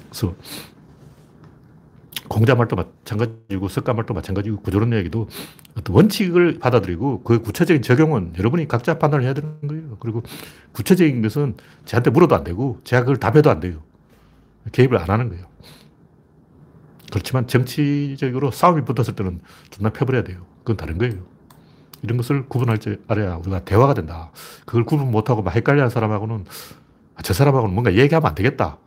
[0.09, 0.35] 그래서
[2.29, 5.27] 공자 말도 마찬가지고 석가 말도 마찬가지고 구조론 얘기도
[5.77, 9.97] 어떤 원칙을 받아들이고 그 구체적인 적용은 여러분이 각자 판단을 해야 되는 거예요.
[9.99, 10.23] 그리고
[10.71, 11.55] 구체적인 것은
[11.85, 13.81] 저한테 물어도 안 되고 제가 그걸 답해도 안 돼요.
[14.71, 15.45] 개입을 안 하는 거예요.
[17.11, 20.45] 그렇지만 정치적으로 싸움이 붙었을 때는 존나 펴버려야 돼요.
[20.59, 21.33] 그건 다른 거예요.
[22.01, 24.31] 이런 것을 구분할 줄 알아야 우리가 대화가 된다.
[24.65, 26.45] 그걸 구분 못하고 막 헷갈려 하는 사람하고는
[27.15, 28.77] 아, 저 사람하고는 뭔가 얘기하면 안 되겠다.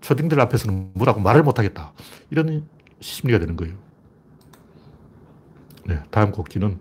[0.00, 1.92] 초딩들 앞에서는 뭐라고 말을 못 하겠다.
[2.30, 2.68] 이런
[3.00, 3.74] 심리가 되는 거예요.
[5.86, 6.80] 네, 다음 곡지는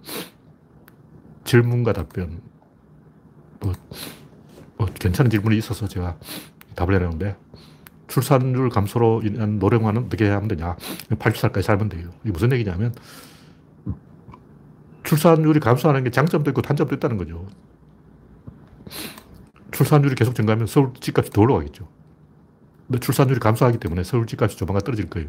[1.44, 2.42] 질문과 답변.
[3.60, 3.74] 뭐,
[4.78, 6.18] 뭐 괜찮은 질문이 있어서 제가
[6.76, 7.38] 답을 해내는데
[8.08, 10.76] 출산율 감소로 인한 노령화는 어떻게 하면 되냐.
[11.10, 12.10] 80살까지 살면 돼요.
[12.24, 12.94] 이게 무슨 얘기냐면
[15.04, 17.48] 출산율이 감소하는 게 장점도 있고 단점도 있다는 거죠.
[19.72, 21.88] 출산율이 계속 증가하면 서울 집값이 더 올라가겠죠.
[22.88, 25.28] 근데 출산율이 감소하기 때문에 서울 집값이 조만간 떨어질 거예요.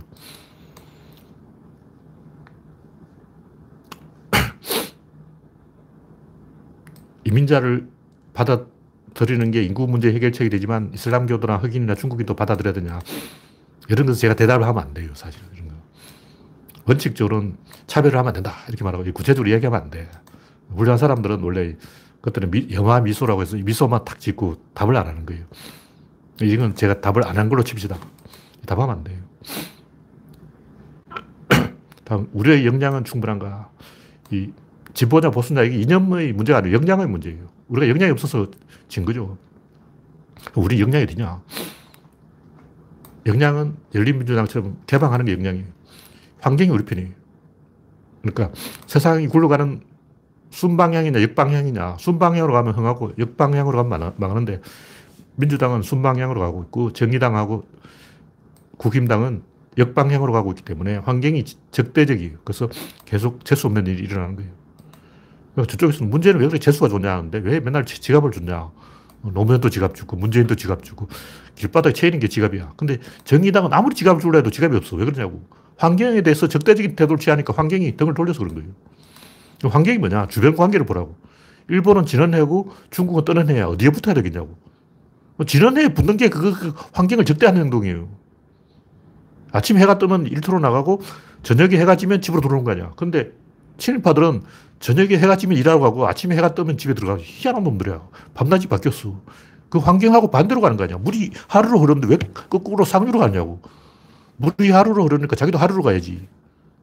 [7.27, 7.89] 이민자를
[8.35, 13.01] 받아들이는 게 인구 문제 해결책이 되지만 이슬람교도나 흑인이나 중국인도 받아들여야 되냐.
[13.89, 15.41] 이런 것은 제가 대답을 하면 안 돼요, 사실.
[15.55, 15.75] 이런 거.
[16.87, 18.55] 원칙적으로는 차별을 하면 된다.
[18.69, 20.09] 이렇게 말하고 구체적으로 이야기하면 안 돼.
[20.75, 21.77] 훌륭한 사람들은 원래
[22.21, 25.45] 그것들은 미, 영화 미소라고 해서 미소만 탁 짓고 답을 안 하는 거예요.
[26.43, 27.97] 이건 제가 답을 안 한 걸로 칩시다.
[28.67, 29.19] 답하면 안 돼요.
[32.05, 33.71] 다음, 우리의 역량은 충분한가?
[34.31, 34.51] 이
[34.97, 37.49] 진보냐 보수냐 이게 이념의 문제가 아니고 역량의 문제예요.
[37.69, 38.51] 우리가 역량이 없어서
[38.89, 39.37] 진 거죠.
[40.55, 41.43] 우리 역량이 어디냐?
[43.27, 45.67] 역량은 열린민주당처럼 개방하는 게 역량이에요.
[46.41, 47.11] 환경이 우리 편이에요.
[48.23, 49.83] 그러니까 세상이 굴러가는
[50.51, 54.63] 순방향이냐 역방향이냐 순방향으로 가면 흥하고 역방향으로 가면 망하는데
[55.35, 57.69] 민주당은 순방향으로 가고 있고 정의당하고
[58.79, 59.43] 국힘당은
[59.77, 62.39] 역방향으로 가고 있기 때문에 환경이 적대적이에요.
[62.45, 62.71] 그래서
[63.05, 64.66] 계속 재수 없는 일이 일어나는 거예요.
[65.65, 68.71] 저쪽에서는 문제는 왜 그렇게 재수가 좋냐 하는데 왜 맨날 지갑을 줬냐.
[69.23, 71.09] 노무현도 지갑 주고 문재인도 지갑 주고
[71.55, 72.75] 길바닥에 채이는 게 지갑이야.
[72.77, 74.97] 근데 정의당은 아무리 지갑을 줄라 해도 지갑이 없어.
[74.97, 75.43] 왜 그러냐고.
[75.79, 78.71] 환경에 대해서 적대적인 태도를 취하니까 환경이 등을 돌려서 그런 거예요.
[79.73, 80.29] 환경이 뭐냐?
[80.29, 81.17] 주변 관계를 보라고.
[81.69, 84.57] 일본은 지는 해고 중국은 떠는 해야 어디에 붙어야 되겠냐고.
[85.37, 88.09] 뭐 지는 해에 붙는 게 그거 그 환경을 적대하는 행동이에요.
[89.53, 91.01] 아침 해가 뜨면 일터로 나가고
[91.43, 92.93] 저녁에 해가 지면 집으로 들어오는 거 아니야.
[92.97, 93.33] 근데
[93.79, 94.43] 친일파들은
[94.81, 98.01] 저녁에 해가 지면 일하러 가고 아침에 해가 뜨면 집에 들어가고 희한한 놈들이야.
[98.35, 99.21] 밤낮이 바뀌었어.
[99.69, 100.99] 그 환경하고 반대로 가는 거 아니야.
[100.99, 102.19] 물이 하루로 흐르는데 왜
[102.51, 103.61] 거꾸로 상류로 가냐고.
[104.37, 106.27] 물이 하루로 흐르니까 자기도 하루로 가야지.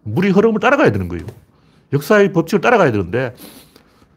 [0.04, 1.26] 물이 흐름을 따라가야 되는 거예요.
[1.94, 3.36] 역사의 법칙을 따라가야 되는데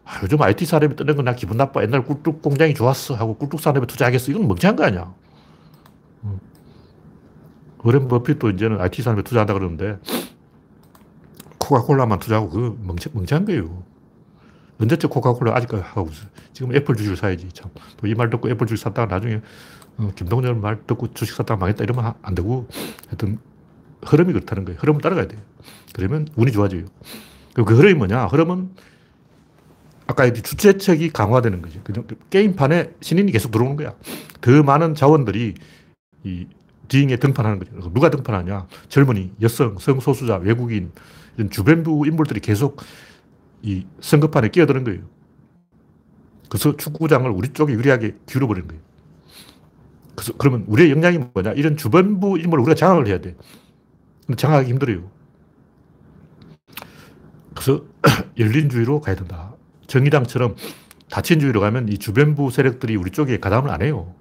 [0.04, 1.82] 아, 요즘 IT 산업이 뜨는 건 나 기분 나빠.
[1.82, 3.14] 옛날 꿀뚝 공장이 좋았어.
[3.14, 4.32] 하고 꿀뚝 산업에 투자하겠어.
[4.32, 5.12] 이건 멍청한 거 아니야.
[7.82, 9.98] 워렌 버핏도 이제는 IT 산업에 투자한다 그러는데
[11.66, 13.82] 코카콜라만 투자하고 그 멍청, 멍청한 거예요.
[14.80, 16.26] 언제쯤 코카콜라 아직까지 하고 있어.
[16.52, 17.48] 지금 애플 주식을 사야지.
[17.52, 17.70] 참.
[17.96, 19.40] 또 이 말 듣고 애플 주식 샀다가 나중에
[19.98, 22.68] 어, 김동열 말 듣고 주식 샀다가 망했다 이러면 안 되고
[23.08, 23.38] 하여튼
[24.04, 24.78] 흐름이 그렇다는 거예요.
[24.80, 25.40] 흐름을 따라가야 돼요.
[25.94, 26.84] 그러면 운이 좋아져요.
[27.54, 28.26] 그 흐름이 뭐냐?
[28.26, 28.70] 흐름은
[30.06, 31.80] 아까 주최측이 강화되는 거죠.
[32.30, 33.94] 게임판에 신인이 계속 들어오는 거야.
[34.40, 35.54] 더 많은 자원들이
[36.24, 36.46] 이
[36.88, 37.92] 디잉에 등판하는 거죠.
[37.92, 38.68] 누가 등판하냐?
[38.88, 40.92] 젊은이, 여성, 성소수자, 외국인,
[41.50, 42.80] 주변부 인물들이 계속
[43.62, 45.02] 이 선거판에 끼어드는 거예요.
[46.48, 48.82] 그래서 축구장을 우리 쪽에 유리하게 기울여버리는 거예요.
[50.14, 51.52] 그래서 그러면 우리의 역량이 뭐냐?
[51.52, 53.36] 이런 주변부 인물을 우리가 장악을 해야 돼.
[54.26, 55.10] 근데 장악하기 힘들어요.
[57.54, 57.84] 그래서
[58.38, 59.54] 열린주의로 가야 된다.
[59.86, 60.56] 정의당처럼
[61.10, 64.14] 다친주의로 가면 이 주변부 세력들이 우리 쪽에 가담을 안 해요.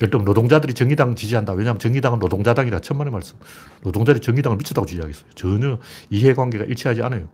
[0.00, 1.52] 예를 들면 노동자들이 정의당 지지한다.
[1.52, 3.36] 왜냐하면 정의당은 노동자당이라 천만의 말씀.
[3.82, 5.30] 노동자들이 정의당을 미쳤다고 지지하겠어요.
[5.34, 5.78] 전혀
[6.08, 7.28] 이해관계가 일치하지 않아요.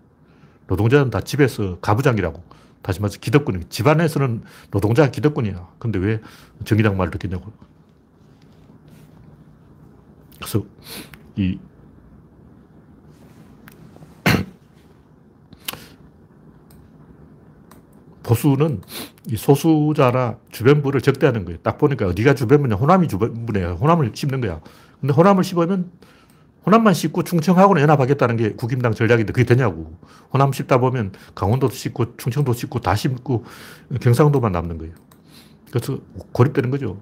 [0.67, 2.43] 노동자는 다 집에서 가부장이라고.
[2.83, 5.69] 다시 말해서 기득권이 집안에서는 노동자가 기득권이야.
[5.79, 6.21] 근데 왜
[6.65, 7.53] 정의당 말을 듣겠냐고.
[10.39, 10.65] 그래서
[11.37, 11.59] 이
[18.27, 18.83] 보수는
[19.31, 21.59] 이 소수자나 주변부를 적대하는 거예요.
[21.63, 22.75] 딱 보니까 어디가 주변부냐.
[22.75, 23.79] 호남이 주변부네요.
[23.81, 24.61] 호남을 씹는 거야.
[25.01, 25.93] 근데 호남을 씹으면
[26.67, 29.97] 호남만 씹고 충청하고는 연합하겠다는 게 국힘당 전략인데 그게 되냐고.
[30.33, 33.45] 호남 씹다 보면 강원도도 씹고 충청도 씹고 다 씹고
[34.01, 34.95] 경상도만 남는 거예요.
[35.71, 36.01] 그래서
[36.33, 37.01] 고립되는 거죠.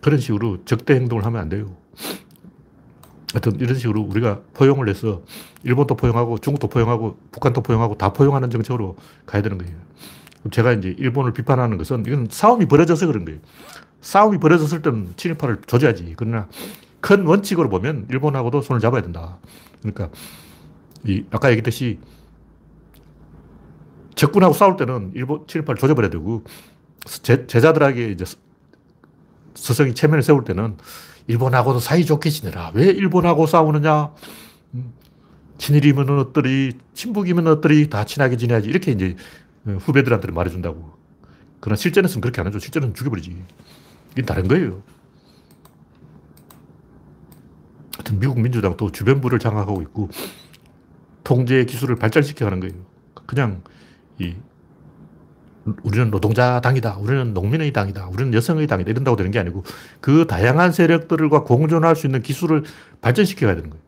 [0.00, 1.76] 그런 식으로 적대 행동을 하면 안 돼요.
[3.32, 5.22] 하여튼 이런 식으로 우리가 포용을 해서
[5.64, 9.74] 일본도 포용하고 중국도 포용하고 북한도 포용하고 다 포용하는 정책으로 가야 되는 거예요.
[10.50, 13.40] 제가 이제 일본을 비판하는 것은 이건 싸움이 벌어져서 그런 거예요.
[14.00, 16.14] 싸움이 벌어졌을 때는 친일파를 조져야지.
[16.16, 16.48] 그러나
[17.00, 19.38] 큰 원칙으로 보면 일본하고도 손을 잡아야 된다.
[19.80, 20.10] 그러니까
[21.06, 21.98] 이 아까 얘기했듯이
[24.14, 26.42] 적군하고 싸울 때는 일본 친일파를 조져버려야 되고
[27.22, 28.24] 제, 제자들에게 이제
[29.54, 30.76] 스승이 체면을 세울 때는
[31.26, 32.72] 일본하고도 사이좋게 지내라.
[32.74, 34.12] 왜 일본하고 싸우느냐?
[34.74, 34.92] 음,
[35.58, 38.68] 친일이면 어떠리, 친북이면 어떠리, 다 친하게 지내야지.
[38.68, 39.16] 이렇게 이제
[39.64, 40.92] 후배들한테 말해준다고.
[41.60, 42.58] 그러나 실전에서는 그렇게 안 하죠.
[42.58, 43.36] 실전은 죽여버리지.
[44.12, 44.82] 이게 다른 거예요.
[47.94, 50.10] 하여튼 미국 민주당도 주변부를 장악하고 있고,
[51.22, 52.74] 통제 기술을 발전시켜 가는 거예요.
[53.26, 53.62] 그냥
[54.18, 54.34] 이
[55.82, 56.96] 우리는 노동자 당이다.
[56.96, 58.08] 우리는 농민의 당이다.
[58.08, 58.90] 우리는 여성의 당이다.
[58.90, 59.64] 이런다고 되는 게 아니고
[60.00, 62.64] 그 다양한 세력들과 공존할 수 있는 기술을
[63.00, 63.82] 발전시켜 야 되는 거예요.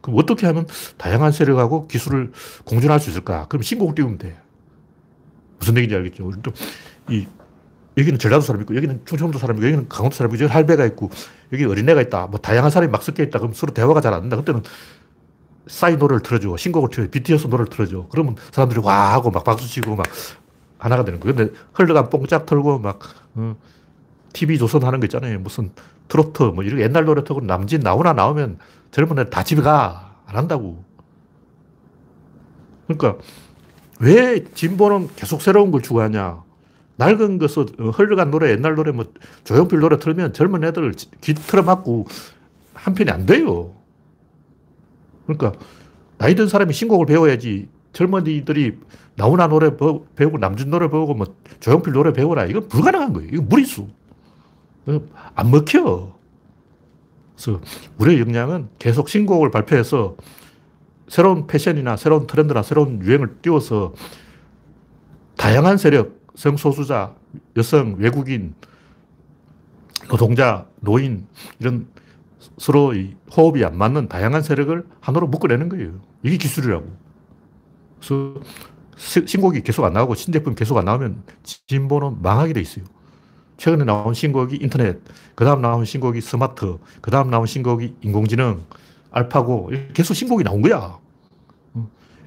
[0.00, 0.66] 그럼 어떻게 하면
[0.96, 2.32] 다양한 세력하고 기술을
[2.64, 3.46] 공존할 수 있을까?
[3.48, 4.36] 그럼 신곡을 띄우면 돼.
[5.58, 6.30] 무슨 얘기인지 알겠죠?
[7.10, 7.26] 이,
[7.96, 11.10] 여기는 전라도 사람 있고, 여기는 충청도 사람 있고, 여기는 강원도 사람 있고, 여기 할배가 있고,
[11.52, 12.28] 여기 어린애가 있다.
[12.28, 13.40] 뭐 다양한 사람이 막 섞여 있다.
[13.40, 14.36] 그럼 서로 대화가 잘 안 된다.
[14.36, 14.62] 그때는
[15.66, 16.56] 싸이 노래를 틀어줘.
[16.56, 17.08] 신곡을 틀어.
[17.10, 18.06] BTS 노래를 틀어줘.
[18.10, 20.06] 그러면 사람들이 와 하고 막 박수 치고 막
[20.78, 21.34] 하나가 되는 거예요.
[21.34, 23.00] 근데 흘러간 뽕짝 털고 막,
[23.34, 23.56] 어,
[24.32, 25.38] TV 조선 하는 거 있잖아요.
[25.40, 25.70] 무슨
[26.08, 28.58] 트로트, 뭐, 이런 옛날 노래 틀고 남진 나오나 나오면
[28.90, 30.16] 젊은 애다 집에 가.
[30.26, 30.84] 안 한다고.
[32.86, 33.18] 그러니까,
[34.00, 36.42] 왜 진보는 계속 새로운 걸 추구하냐.
[36.96, 39.06] 낡은 것을, 어, 흘러간 노래, 옛날 노래, 뭐,
[39.44, 42.06] 조용필 노래 틀면 젊은 애들 귀 틀어맞고
[42.74, 43.74] 한편이 안 돼요.
[45.26, 45.52] 그러니까,
[46.18, 48.78] 나이 든 사람이 신곡을 배워야지 젊은이들이
[49.16, 51.26] 나훈아 노래 배우고 남준 노래 배우고 뭐
[51.60, 52.46] 조용필 노래 배우라.
[52.46, 53.28] 이건 불가능한 거예요.
[53.32, 53.88] 이건 무리수.
[55.34, 56.16] 안 먹혀.
[57.34, 57.60] 그래서
[57.98, 60.16] 우리의 역량은 계속 신곡을 발표해서
[61.08, 63.94] 새로운 패션이나 새로운 트렌드나 새로운 유행을 띄워서
[65.36, 67.14] 다양한 세력, 성소수자,
[67.56, 68.54] 여성, 외국인,
[70.08, 71.26] 노동자, 노인,
[71.60, 71.86] 이런
[72.58, 72.92] 서로
[73.36, 76.00] 호흡이 안 맞는 다양한 세력을 하나로 묶어내는 거예요.
[76.22, 77.07] 이게 기술이라고.
[78.00, 78.40] 그래서
[78.96, 82.84] 신곡이 계속 안 나오고 신제품 계속 안 나오면 진보는 망하게 돼 있어요.
[83.56, 85.00] 최근에 나온 신곡이 인터넷,
[85.34, 88.64] 그 다음 나온 신곡이 스마트, 그 다음 나온 신곡이 인공지능,
[89.10, 90.98] 알파고, 계속 신곡이 나온 거야.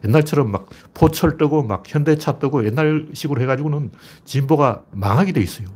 [0.03, 3.91] 옛날처럼 막 포철 뜨고 막 현대차 뜨고 옛날식으로 해가지고는
[4.25, 5.67] 진보가 망하게 돼 있어요.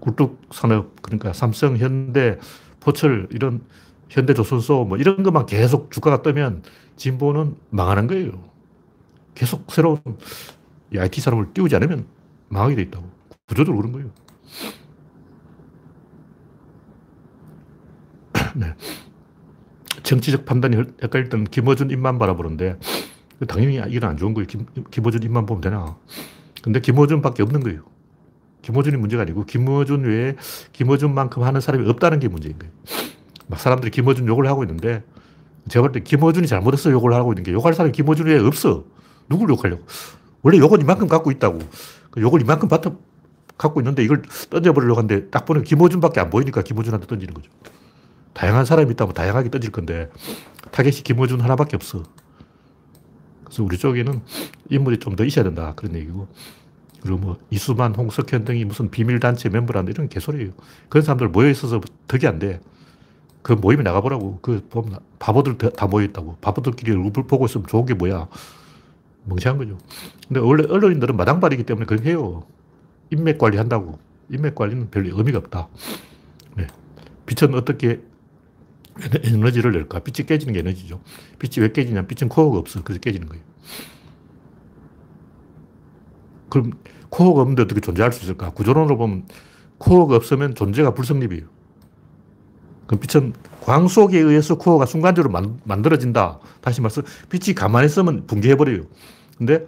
[0.00, 2.38] 굴뚝 산업, 그러니까 삼성, 현대,
[2.80, 3.62] 포철, 이런
[4.08, 6.62] 현대조선소 뭐 이런 것만 계속 주가가 뜨면
[7.00, 8.30] 진보는 망하는 거예요.
[9.34, 9.98] 계속 새로운
[10.94, 12.04] IT 산업을 띄우지 않으면
[12.48, 13.08] 망하게 돼 있다고.
[13.48, 14.10] 구조적으로 그런 거예요.
[18.54, 18.74] 네.
[20.02, 22.78] 정치적 판단이 때는 김어준 입만 바라보는데
[23.48, 24.46] 당연히 이건 안 좋은 거예요.
[24.46, 25.96] 김, 김어준 입만 보면 되나.
[26.62, 27.82] 근데 김어준밖에 없는 거예요.
[28.60, 30.36] 김어준이 문제가 아니고 김어준 외에
[30.72, 32.74] 김어준만큼 하는 사람이 없다는 게 문제인 거예요.
[33.46, 35.02] 막 사람들이 김어준 욕을 하고 있는데
[35.68, 37.92] 제가 볼 때 김어준이 잘못해서 욕을 하고 있는 게 욕할 사람이
[38.24, 38.84] 외에 없어.
[39.28, 39.84] 누굴 욕하려고.
[40.42, 41.58] 원래 욕은 이만큼 갖고 있다고.
[42.10, 42.90] 그 욕을 이만큼 받아
[43.58, 47.50] 갖고 있는데 이걸 던져버리려고 하는데 딱 보면 김어준밖에 안 보이니까 김어준한테 던지는 거죠.
[48.32, 50.10] 다양한 사람이 있다면 다양하게 던질 건데
[50.70, 52.02] 타겟이 김어준 하나밖에 없어.
[53.44, 54.20] 그래서 우리 쪽에는
[54.70, 55.74] 인물이 좀 더 있어야 된다.
[55.76, 56.28] 그런 얘기고.
[57.02, 60.52] 그리고 뭐 이수만, 홍석현 등이 무슨 비밀단체 멤버란다 이런 개소리예요.
[60.88, 62.60] 그런 사람들 모여있어서 덕이 안 돼.
[63.42, 64.38] 그 모임에 나가보라고.
[64.42, 66.36] 그 보면 바보들 다 모여있다고.
[66.40, 68.28] 바보들끼리 얼굴 보고 있으면 좋은 게 뭐야.
[69.24, 69.78] 멍청한 거죠.
[70.28, 72.44] 근데 원래 언론인들은 마당발이기 때문에 그렇게 해요.
[73.10, 73.98] 인맥 관리 한다고.
[74.30, 75.68] 인맥 관리는 별 의미가 없다.
[76.56, 76.66] 네.
[77.26, 78.00] 빛은 어떻게
[79.24, 80.00] 에너지를 낼까?
[80.00, 81.00] 빛이 깨지는 게 에너지죠.
[81.38, 82.82] 빛이 왜 깨지냐면 빛은 코어가 없어.
[82.82, 83.42] 그래서 깨지는 거예요.
[86.48, 86.72] 그럼
[87.08, 88.50] 코어가 없는데 어떻게 존재할 수 있을까?
[88.50, 89.26] 구조론으로 보면
[89.78, 91.59] 코어가 없으면 존재가 불성립이에요.
[92.90, 95.30] 그럼 빛은 광 속에 의해서 코어가 순간적으로
[95.62, 98.82] 만, 들어진다 다시 말해서 빛이 가만히 있으면 붕괴해버려요.
[99.38, 99.64] 근데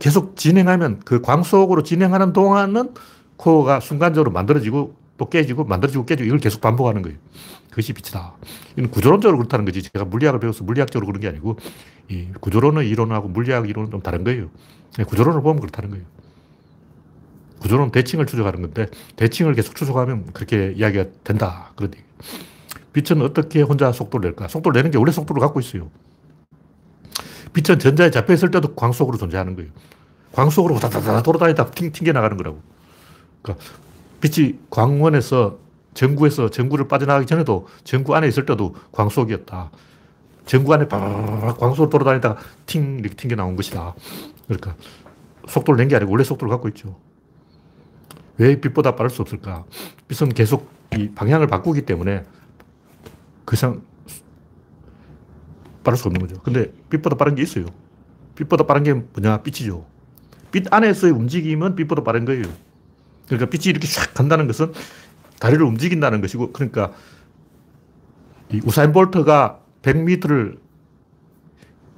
[0.00, 2.94] 계속 진행하면 그 광 속으로 진행하는 동안은
[3.36, 7.18] 코어가 순간적으로 만들어지고 또 깨지고 만들어지고 깨지고 이걸 계속 반복하는 거예요.
[7.70, 8.34] 그것이 빛이다.
[8.76, 9.80] 이건 구조론적으로 그렇다는 거지.
[9.84, 11.56] 제가 물리학을 배워서 물리학적으로 그런 게 아니고
[12.08, 14.48] 이 구조론의 이론하고 물리학 이론은 좀 다른 거예요.
[15.06, 16.04] 구조론을 보면 그렇다는 거예요.
[17.60, 18.86] 구조론 대칭을 추적하는 건데
[19.16, 21.72] 대칭을 계속 추적하면 그렇게 이야기가 된다.
[21.76, 22.02] 그런 얘기.
[22.92, 24.48] 빛은 어떻게 혼자 속도를 낼까?
[24.48, 25.90] 속도를 내는 게 원래 속도를 갖고 있어요.
[27.52, 29.70] 빛은 전자에 잡혀 있을 때도 광속으로 존재하는 거예요.
[30.32, 32.60] 광속으로 다다다 돌아다니다 튕, 튕겨 나가는 거라고.
[33.42, 33.64] 그러니까
[34.20, 35.58] 빛이 광원에서
[35.94, 39.70] 전구에서 전구를 빠져나가기 전에도 전구 안에 있을 때도 광속이었다.
[40.46, 43.94] 전구 안에 광속으로 돌아다니다가 팅 이렇게 튕겨 나온 것이다.
[44.46, 44.74] 그러니까
[45.48, 46.96] 속도를 낸 게 아니고 원래 속도를 갖고 있죠.
[48.40, 49.66] 왜 빛보다 빠를 수 없을까?
[50.08, 52.24] 빛은 계속 이 방향을 바꾸기 때문에
[53.44, 53.82] 그 이상
[55.84, 56.40] 빠를 수 없는 거죠.
[56.40, 57.66] 근데 빛보다 빠른 게 있어요.
[58.36, 59.42] 빛보다 빠른 게 뭐냐?
[59.42, 59.84] 빛이죠.
[60.50, 62.44] 빛 안에서의 움직임은 빛보다 빠른 거예요.
[63.26, 64.72] 그러니까 빛이 이렇게 샥 간다는 것은
[65.38, 66.92] 다리를 움직인다는 것이고, 그러니까
[68.50, 70.58] 이 우사인 볼트가 100m를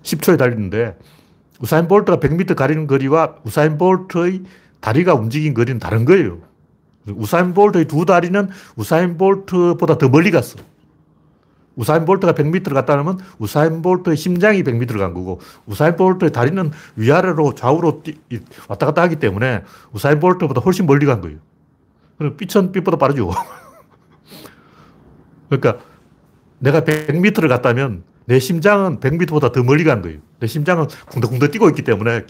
[0.02, 0.98] 10초에 달리는데
[1.60, 4.42] 우사인 볼트가 100m 가리는 거리와 우사인 볼트의
[4.82, 6.40] 다리가 움직인 거리는 다른 거예요.
[7.06, 10.58] 우사인 볼트의 두 다리는 우사인 볼트보다 더 멀리 갔어.
[11.74, 17.54] 우사인 볼트가 100m를 갔다 면 우사인 볼트의 심장이 100m를 간 거고 우사인 볼트의 다리는 위아래로
[17.54, 18.02] 좌우로
[18.68, 19.62] 왔다 갔다 하기 때문에
[19.92, 21.38] 우사인 볼트보다 훨씬 멀리 간 거예요.
[22.18, 23.30] 그럼 빛은 빛보다 빠르죠.
[25.48, 25.82] 그러니까
[26.58, 30.18] 내가 100m를 갔다면 내 심장은 100m보다 더 멀리 간 거예요.
[30.38, 32.24] 내 심장은 쿵덕쿵덕 뛰고 있기 때문에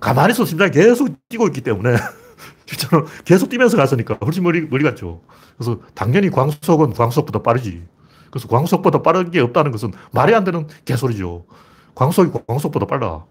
[0.00, 1.96] 가만히 있어 심장이 계속 뛰고 있기 때문에
[2.66, 5.22] 실제로 계속 뛰면서 갔으니까 훨씬 멀리, 멀리 갔죠.
[5.56, 7.82] 그래서 당연히 광속은 광속보다 빠르지.
[8.30, 11.46] 그래서 광속보다 빠른 게 없다는 것은 말이 안 되는 개소리죠.
[11.94, 13.24] 광속이 광속보다 빨라.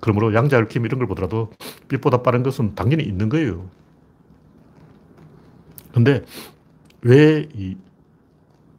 [0.00, 1.50] 그러므로 양자열킴 이런 걸 보더라도
[1.88, 3.68] 빛보다 빠른 것은 당연히 있는 거예요.
[5.92, 6.24] 근데
[7.02, 7.76] 왜 이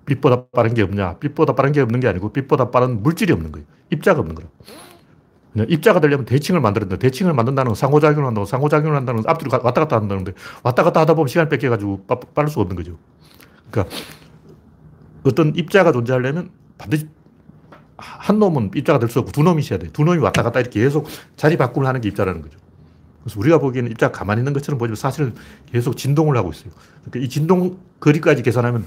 [0.05, 1.17] 빛보다 빠른 게 없냐?
[1.19, 3.65] 빛보다 빠른 게 없는 게 아니고 빛보다 빠른 물질이 없는 거예요.
[3.91, 4.49] 입자가 없는 거예요.
[5.69, 9.95] 입자가 되려면 대칭을 만들었는데 대칭을 만든다는 건 상호작용을 한다고 상호작용을 한다는 건 앞뒤로 왔다 갔다
[9.95, 10.33] 한다는데
[10.63, 12.97] 왔다 갔다 하다 보면 시간 뺏겨가지고 빠를 수가 없는 거죠.
[13.71, 13.95] 그러니까
[15.23, 17.07] 어떤 입자가 존재하려면 반드시
[17.97, 19.87] 한 놈은 입자가 될 수 없고 두 놈이 있어야 돼.
[19.87, 22.59] 두 놈이 왔다 갔다 이렇게 계속 자리 바꿈을 하는 게 입자라는 거죠.
[23.23, 25.33] 그래서 우리가 보기에는 입자가 가만히 있는 것처럼 보지만 사실은
[25.71, 26.71] 계속 진동을 하고 있어요.
[27.05, 28.85] 그러니까 이 진동 거리까지 계산하면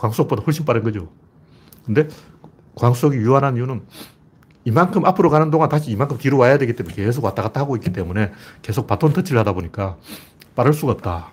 [0.00, 1.10] 광속보다 훨씬 빠른 거죠.
[1.84, 2.08] 근데
[2.74, 3.82] 광속이 유한한 이유는
[4.64, 7.92] 이만큼 앞으로 가는 동안 다시 이만큼 뒤로 와야 되기 때문에 계속 왔다 갔다 하고 있기
[7.92, 8.32] 때문에
[8.62, 9.96] 계속 바톤 터치를 하다 보니까
[10.54, 11.32] 빠를 수가 없다.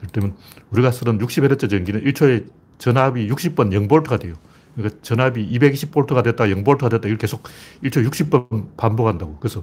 [0.00, 0.36] 그렇다면
[0.70, 2.46] 우리가 쓰는 60Hz 전기는 1초에
[2.78, 4.34] 전압이 60번 0V가 돼요.
[4.74, 7.44] 그러니까 전압이 220V가 됐다, 0V가 됐다, 이걸 계속
[7.82, 9.38] 1초 60번 반복한다고.
[9.40, 9.62] 그래서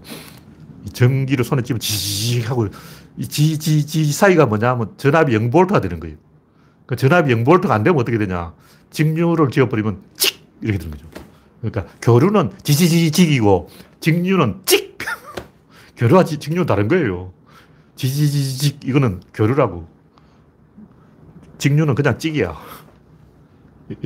[0.92, 2.68] 전기를 손에 쥐면 지직 하고,
[3.18, 6.18] 이 지지지 사이가 뭐냐 하면 전압이 0V가 되는 거예요.
[6.94, 8.54] 그러니까 전압이 0V가 안 되면 어떻게 되냐.
[8.92, 10.46] 직류를 지어버리면 찍!
[10.62, 11.08] 이렇게 되는 거죠.
[11.62, 13.70] 그러니까 교류는 지지지직이고,
[14.00, 14.98] 직류는 찍!
[15.98, 17.34] 교류와 직류는 다른 거예요.
[17.96, 19.88] 지지지직, 이거는 교류라고.
[21.58, 22.56] 직류는 그냥 찍이야.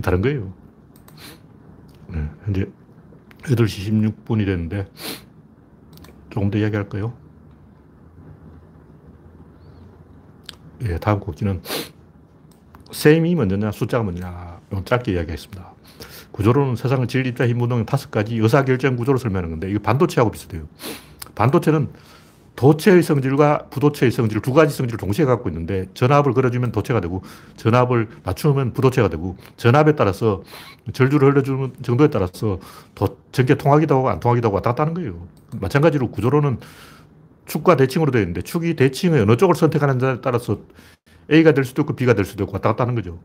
[0.01, 0.53] 다른 거예요.
[2.09, 2.65] 네, 현재
[3.43, 4.88] 8시 16분이 됐는데,
[6.29, 7.13] 조금 더 이야기할까요?
[10.83, 11.61] 예, 다음 곡지는
[12.91, 15.73] 셈이 먼저냐, 숫자가 먼저냐, 짧게 이야기하겠습니다.
[16.31, 20.63] 구조로는 세상을 질, 입자, 힘, 운동 다섯 가지 의사결정 구조를 설명하는 건데, 이거 반도체하고 비슷해요.
[21.35, 21.89] 반도체는
[22.57, 27.21] 도체의 성질과 부도체의 성질 두 가지 성질을 동시에 갖고 있는데 전압을 걸어주면 도체가 되고
[27.55, 30.41] 전압을 낮추면 부도체가 되고 전압에 따라서
[30.91, 32.59] 절주를 흘려주는 정도에 따라서
[32.95, 35.27] 도, 전개 통하기도 하고 안 통하기도 하고 왔다 갔다 하는 거예요.
[35.59, 36.57] 마찬가지로 구조로는
[37.45, 40.57] 축과 대칭으로 되어 있는데 축이 대칭의 어느 쪽을 선택하는지에 따라서
[41.32, 43.19] A가 될 수도 있고 B가 될 수도 있고 왔다 갔다 하는 거죠.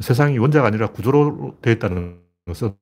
[0.00, 2.74] 세상이 원자가 아니라 구조로 되어 있다는 것은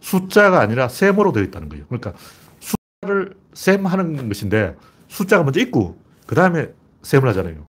[0.00, 1.86] 숫자가 아니라 셈으로 되어 있다는 거예요.
[1.86, 2.14] 그러니까
[2.60, 4.76] 숫자를 셈하는 것인데
[5.08, 6.72] 숫자가 먼저 있고 그 다음에
[7.02, 7.66] 셈을 하잖아요.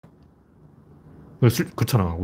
[1.76, 2.17] 그렇잖아.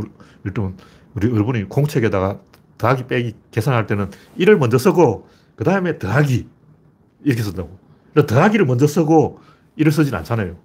[0.46, 0.78] 일단
[1.14, 2.40] 우리 여러분이 공책에다가
[2.78, 6.48] 더하기 빼기 계산할 때는 1을 먼저 쓰고 그 다음에 더하기
[7.24, 7.78] 이렇게 쓴다고.
[8.28, 9.40] 더하기를 먼저 쓰고
[9.78, 10.58] 1을 쓰진 않잖아요.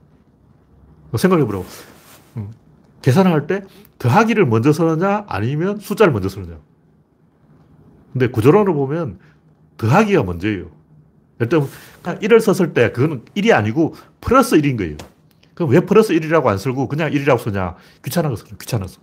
[1.17, 1.67] 생각해보라고.
[3.07, 3.63] 계산할 때
[4.01, 6.59] 더하기를 먼저 쓰느냐 아니면 숫자를 먼저 쓰느냐.
[8.13, 9.21] 근데 구조론으로 보면
[9.77, 10.73] 더하기가 먼저예요.
[11.39, 11.69] 일단
[12.03, 14.97] 1을 썼을 때 그거는 1이 아니고 플러스 1인 거예요.
[15.55, 17.77] 그럼 왜 플러스 1이라고 안 쓰고 그냥 1이라고 쓰냐?
[18.05, 19.01] 귀찮아서 귀찮아서.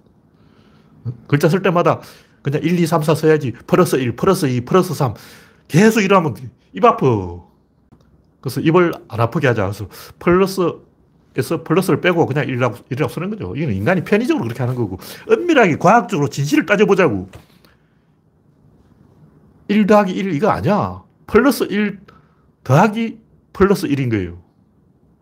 [1.27, 2.01] 글자 쓸 때마다
[2.41, 3.53] 그냥 1, 2, 3, 4 써야지.
[3.65, 5.13] 플러스 1, 플러스 2, 플러스 3.
[5.69, 6.35] 계속 이러면
[6.73, 7.05] 입 아파.
[8.41, 9.63] 그래서 입을 안 아프게 하자.
[9.63, 9.87] 그래서
[10.19, 10.73] 플러스
[11.35, 13.55] 에서 플러스를 빼고 그냥 1이라고, 1이라고 쓰는 거죠.
[13.55, 14.99] 이건 인간이 편의적으로 그렇게 하는 거고.
[15.29, 17.29] 은밀하게 과학적으로 진실을 따져보자고.
[19.67, 21.03] 1 더하기 1 이거 아니야.
[21.25, 21.99] 플러스 1
[22.63, 23.19] 더하기
[23.51, 24.43] 플러스 1인 거예요.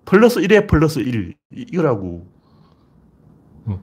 [0.03, 1.34] 플러스 1에 플러스 1.
[1.51, 2.28] 이거라고.
[3.68, 3.78] 1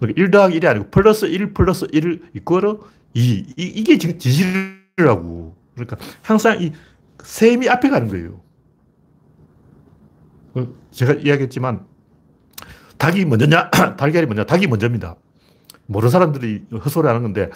[0.00, 3.54] 그러니까 더하기 1이 아니고 플러스 1 플러스 1 이거로 2.
[3.56, 5.54] 이, 게 진실이라고.
[5.74, 6.72] 그러니까 항상 이
[7.22, 8.40] 셈이 앞에 가는 거예요.
[10.58, 11.84] 어, 제가 이야기했지만
[12.98, 15.16] 닭이 먼저냐, 달걀이 먼저, 닭이 먼저입니다.
[15.86, 17.50] 모르는 사람들이 헛소리 하는 건데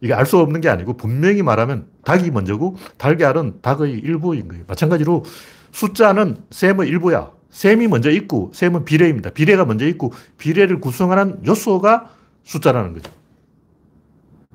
[0.00, 4.64] 이게 알 수 없는 게 아니고 분명히 말하면 닭이 먼저고 달걀은 닭의 일부인 거예요.
[4.66, 5.24] 마찬가지로
[5.72, 7.30] 숫자는 셈의 일부야.
[7.50, 9.30] 셈이 먼저 있고 셈은 비례입니다.
[9.30, 12.10] 비례가 먼저 있고 비례를 구성하는 요소가
[12.44, 13.10] 숫자라는 거죠.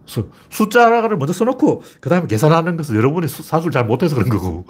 [0.06, 4.66] 그래서 숫자를 먼저 써놓고 그 다음에 계산하는 것은 여러분이 사수를 잘 못해서 그런 거고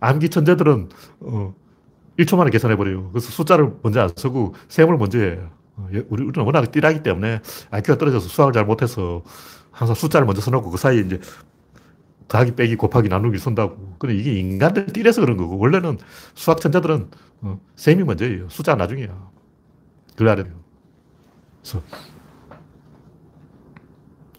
[0.00, 0.88] 암기 천재들은
[1.20, 1.54] 어,
[2.20, 3.10] 1초 만에 계산해버려요.
[3.10, 5.50] 그래서 숫자를 먼저 안 쓰고 셈을 먼저 해요.
[5.76, 7.40] 어, 우리, 우리는 워낙 띠라기 때문에
[7.70, 9.22] IQ가 떨어져서 수학을 잘 못해서
[9.70, 11.20] 항상 숫자를 먼저 써놓고 그 사이에 이제
[12.30, 13.96] 더하기, 빼기, 곱하기, 나누기 쓴다고.
[13.98, 15.98] 근데 이게 인간들 띠래서 그런 거고, 원래는
[16.34, 17.08] 수학 천자들은
[17.40, 18.48] 어, 셈이 먼저예요.
[18.48, 19.08] 숫자 나중이야.
[20.12, 20.54] 그걸 알아야 돼요.
[21.60, 21.82] 그래서,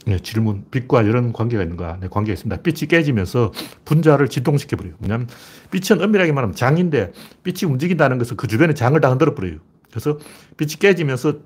[0.05, 0.65] 네, 질문.
[0.71, 1.97] 빛과 열은 관계가 있는가?
[2.01, 2.61] 네, 관계가 있습니다.
[2.63, 3.51] 빛이 깨지면서
[3.85, 4.95] 분자를 진동시켜버려요.
[4.99, 5.27] 왜냐하면
[5.69, 7.11] 빛은 엄밀하게 말하면 장인데
[7.43, 9.59] 빛이 움직인다는 것은 그 주변에 장을 다 흔들어버려요.
[9.89, 10.17] 그래서
[10.57, 11.39] 빛이 깨지면서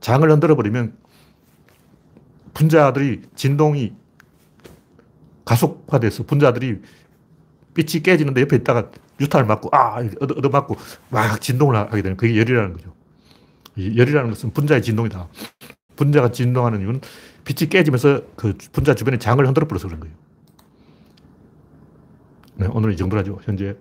[0.00, 0.94] 장을 흔들어버리면
[2.52, 3.92] 분자들이 진동이
[5.44, 6.80] 가속화돼서 분자들이
[7.74, 8.90] 빛이 깨지는데 옆에 있다가
[9.20, 10.76] 유탄을 맞고 아 얻어, 맞고
[11.10, 12.94] 막 진동을 하게 되는 그게 열이라는 거죠.
[13.78, 15.28] 열이라는 것은 분자의 진동이다.
[15.96, 17.00] 분자가 진동하는 이유는
[17.46, 20.14] 빛이 깨지면서 그 분자 주변에 장을 흔들어 버려서 그런 거예요.
[22.56, 23.38] 네, 오늘 이 정도로 하죠.
[23.44, 23.76] 현재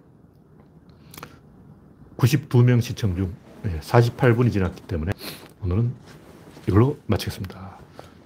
[2.17, 3.33] 92명 시청 중
[3.81, 5.11] 48분이 지났기 때문에
[5.63, 5.91] 오늘은
[6.67, 7.79] 이걸로 마치겠습니다.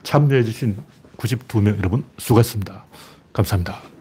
[0.04, 0.78] 참여해주신
[1.18, 2.86] 92명 여러분 수고하셨습니다.
[3.32, 3.99] 감사합니다.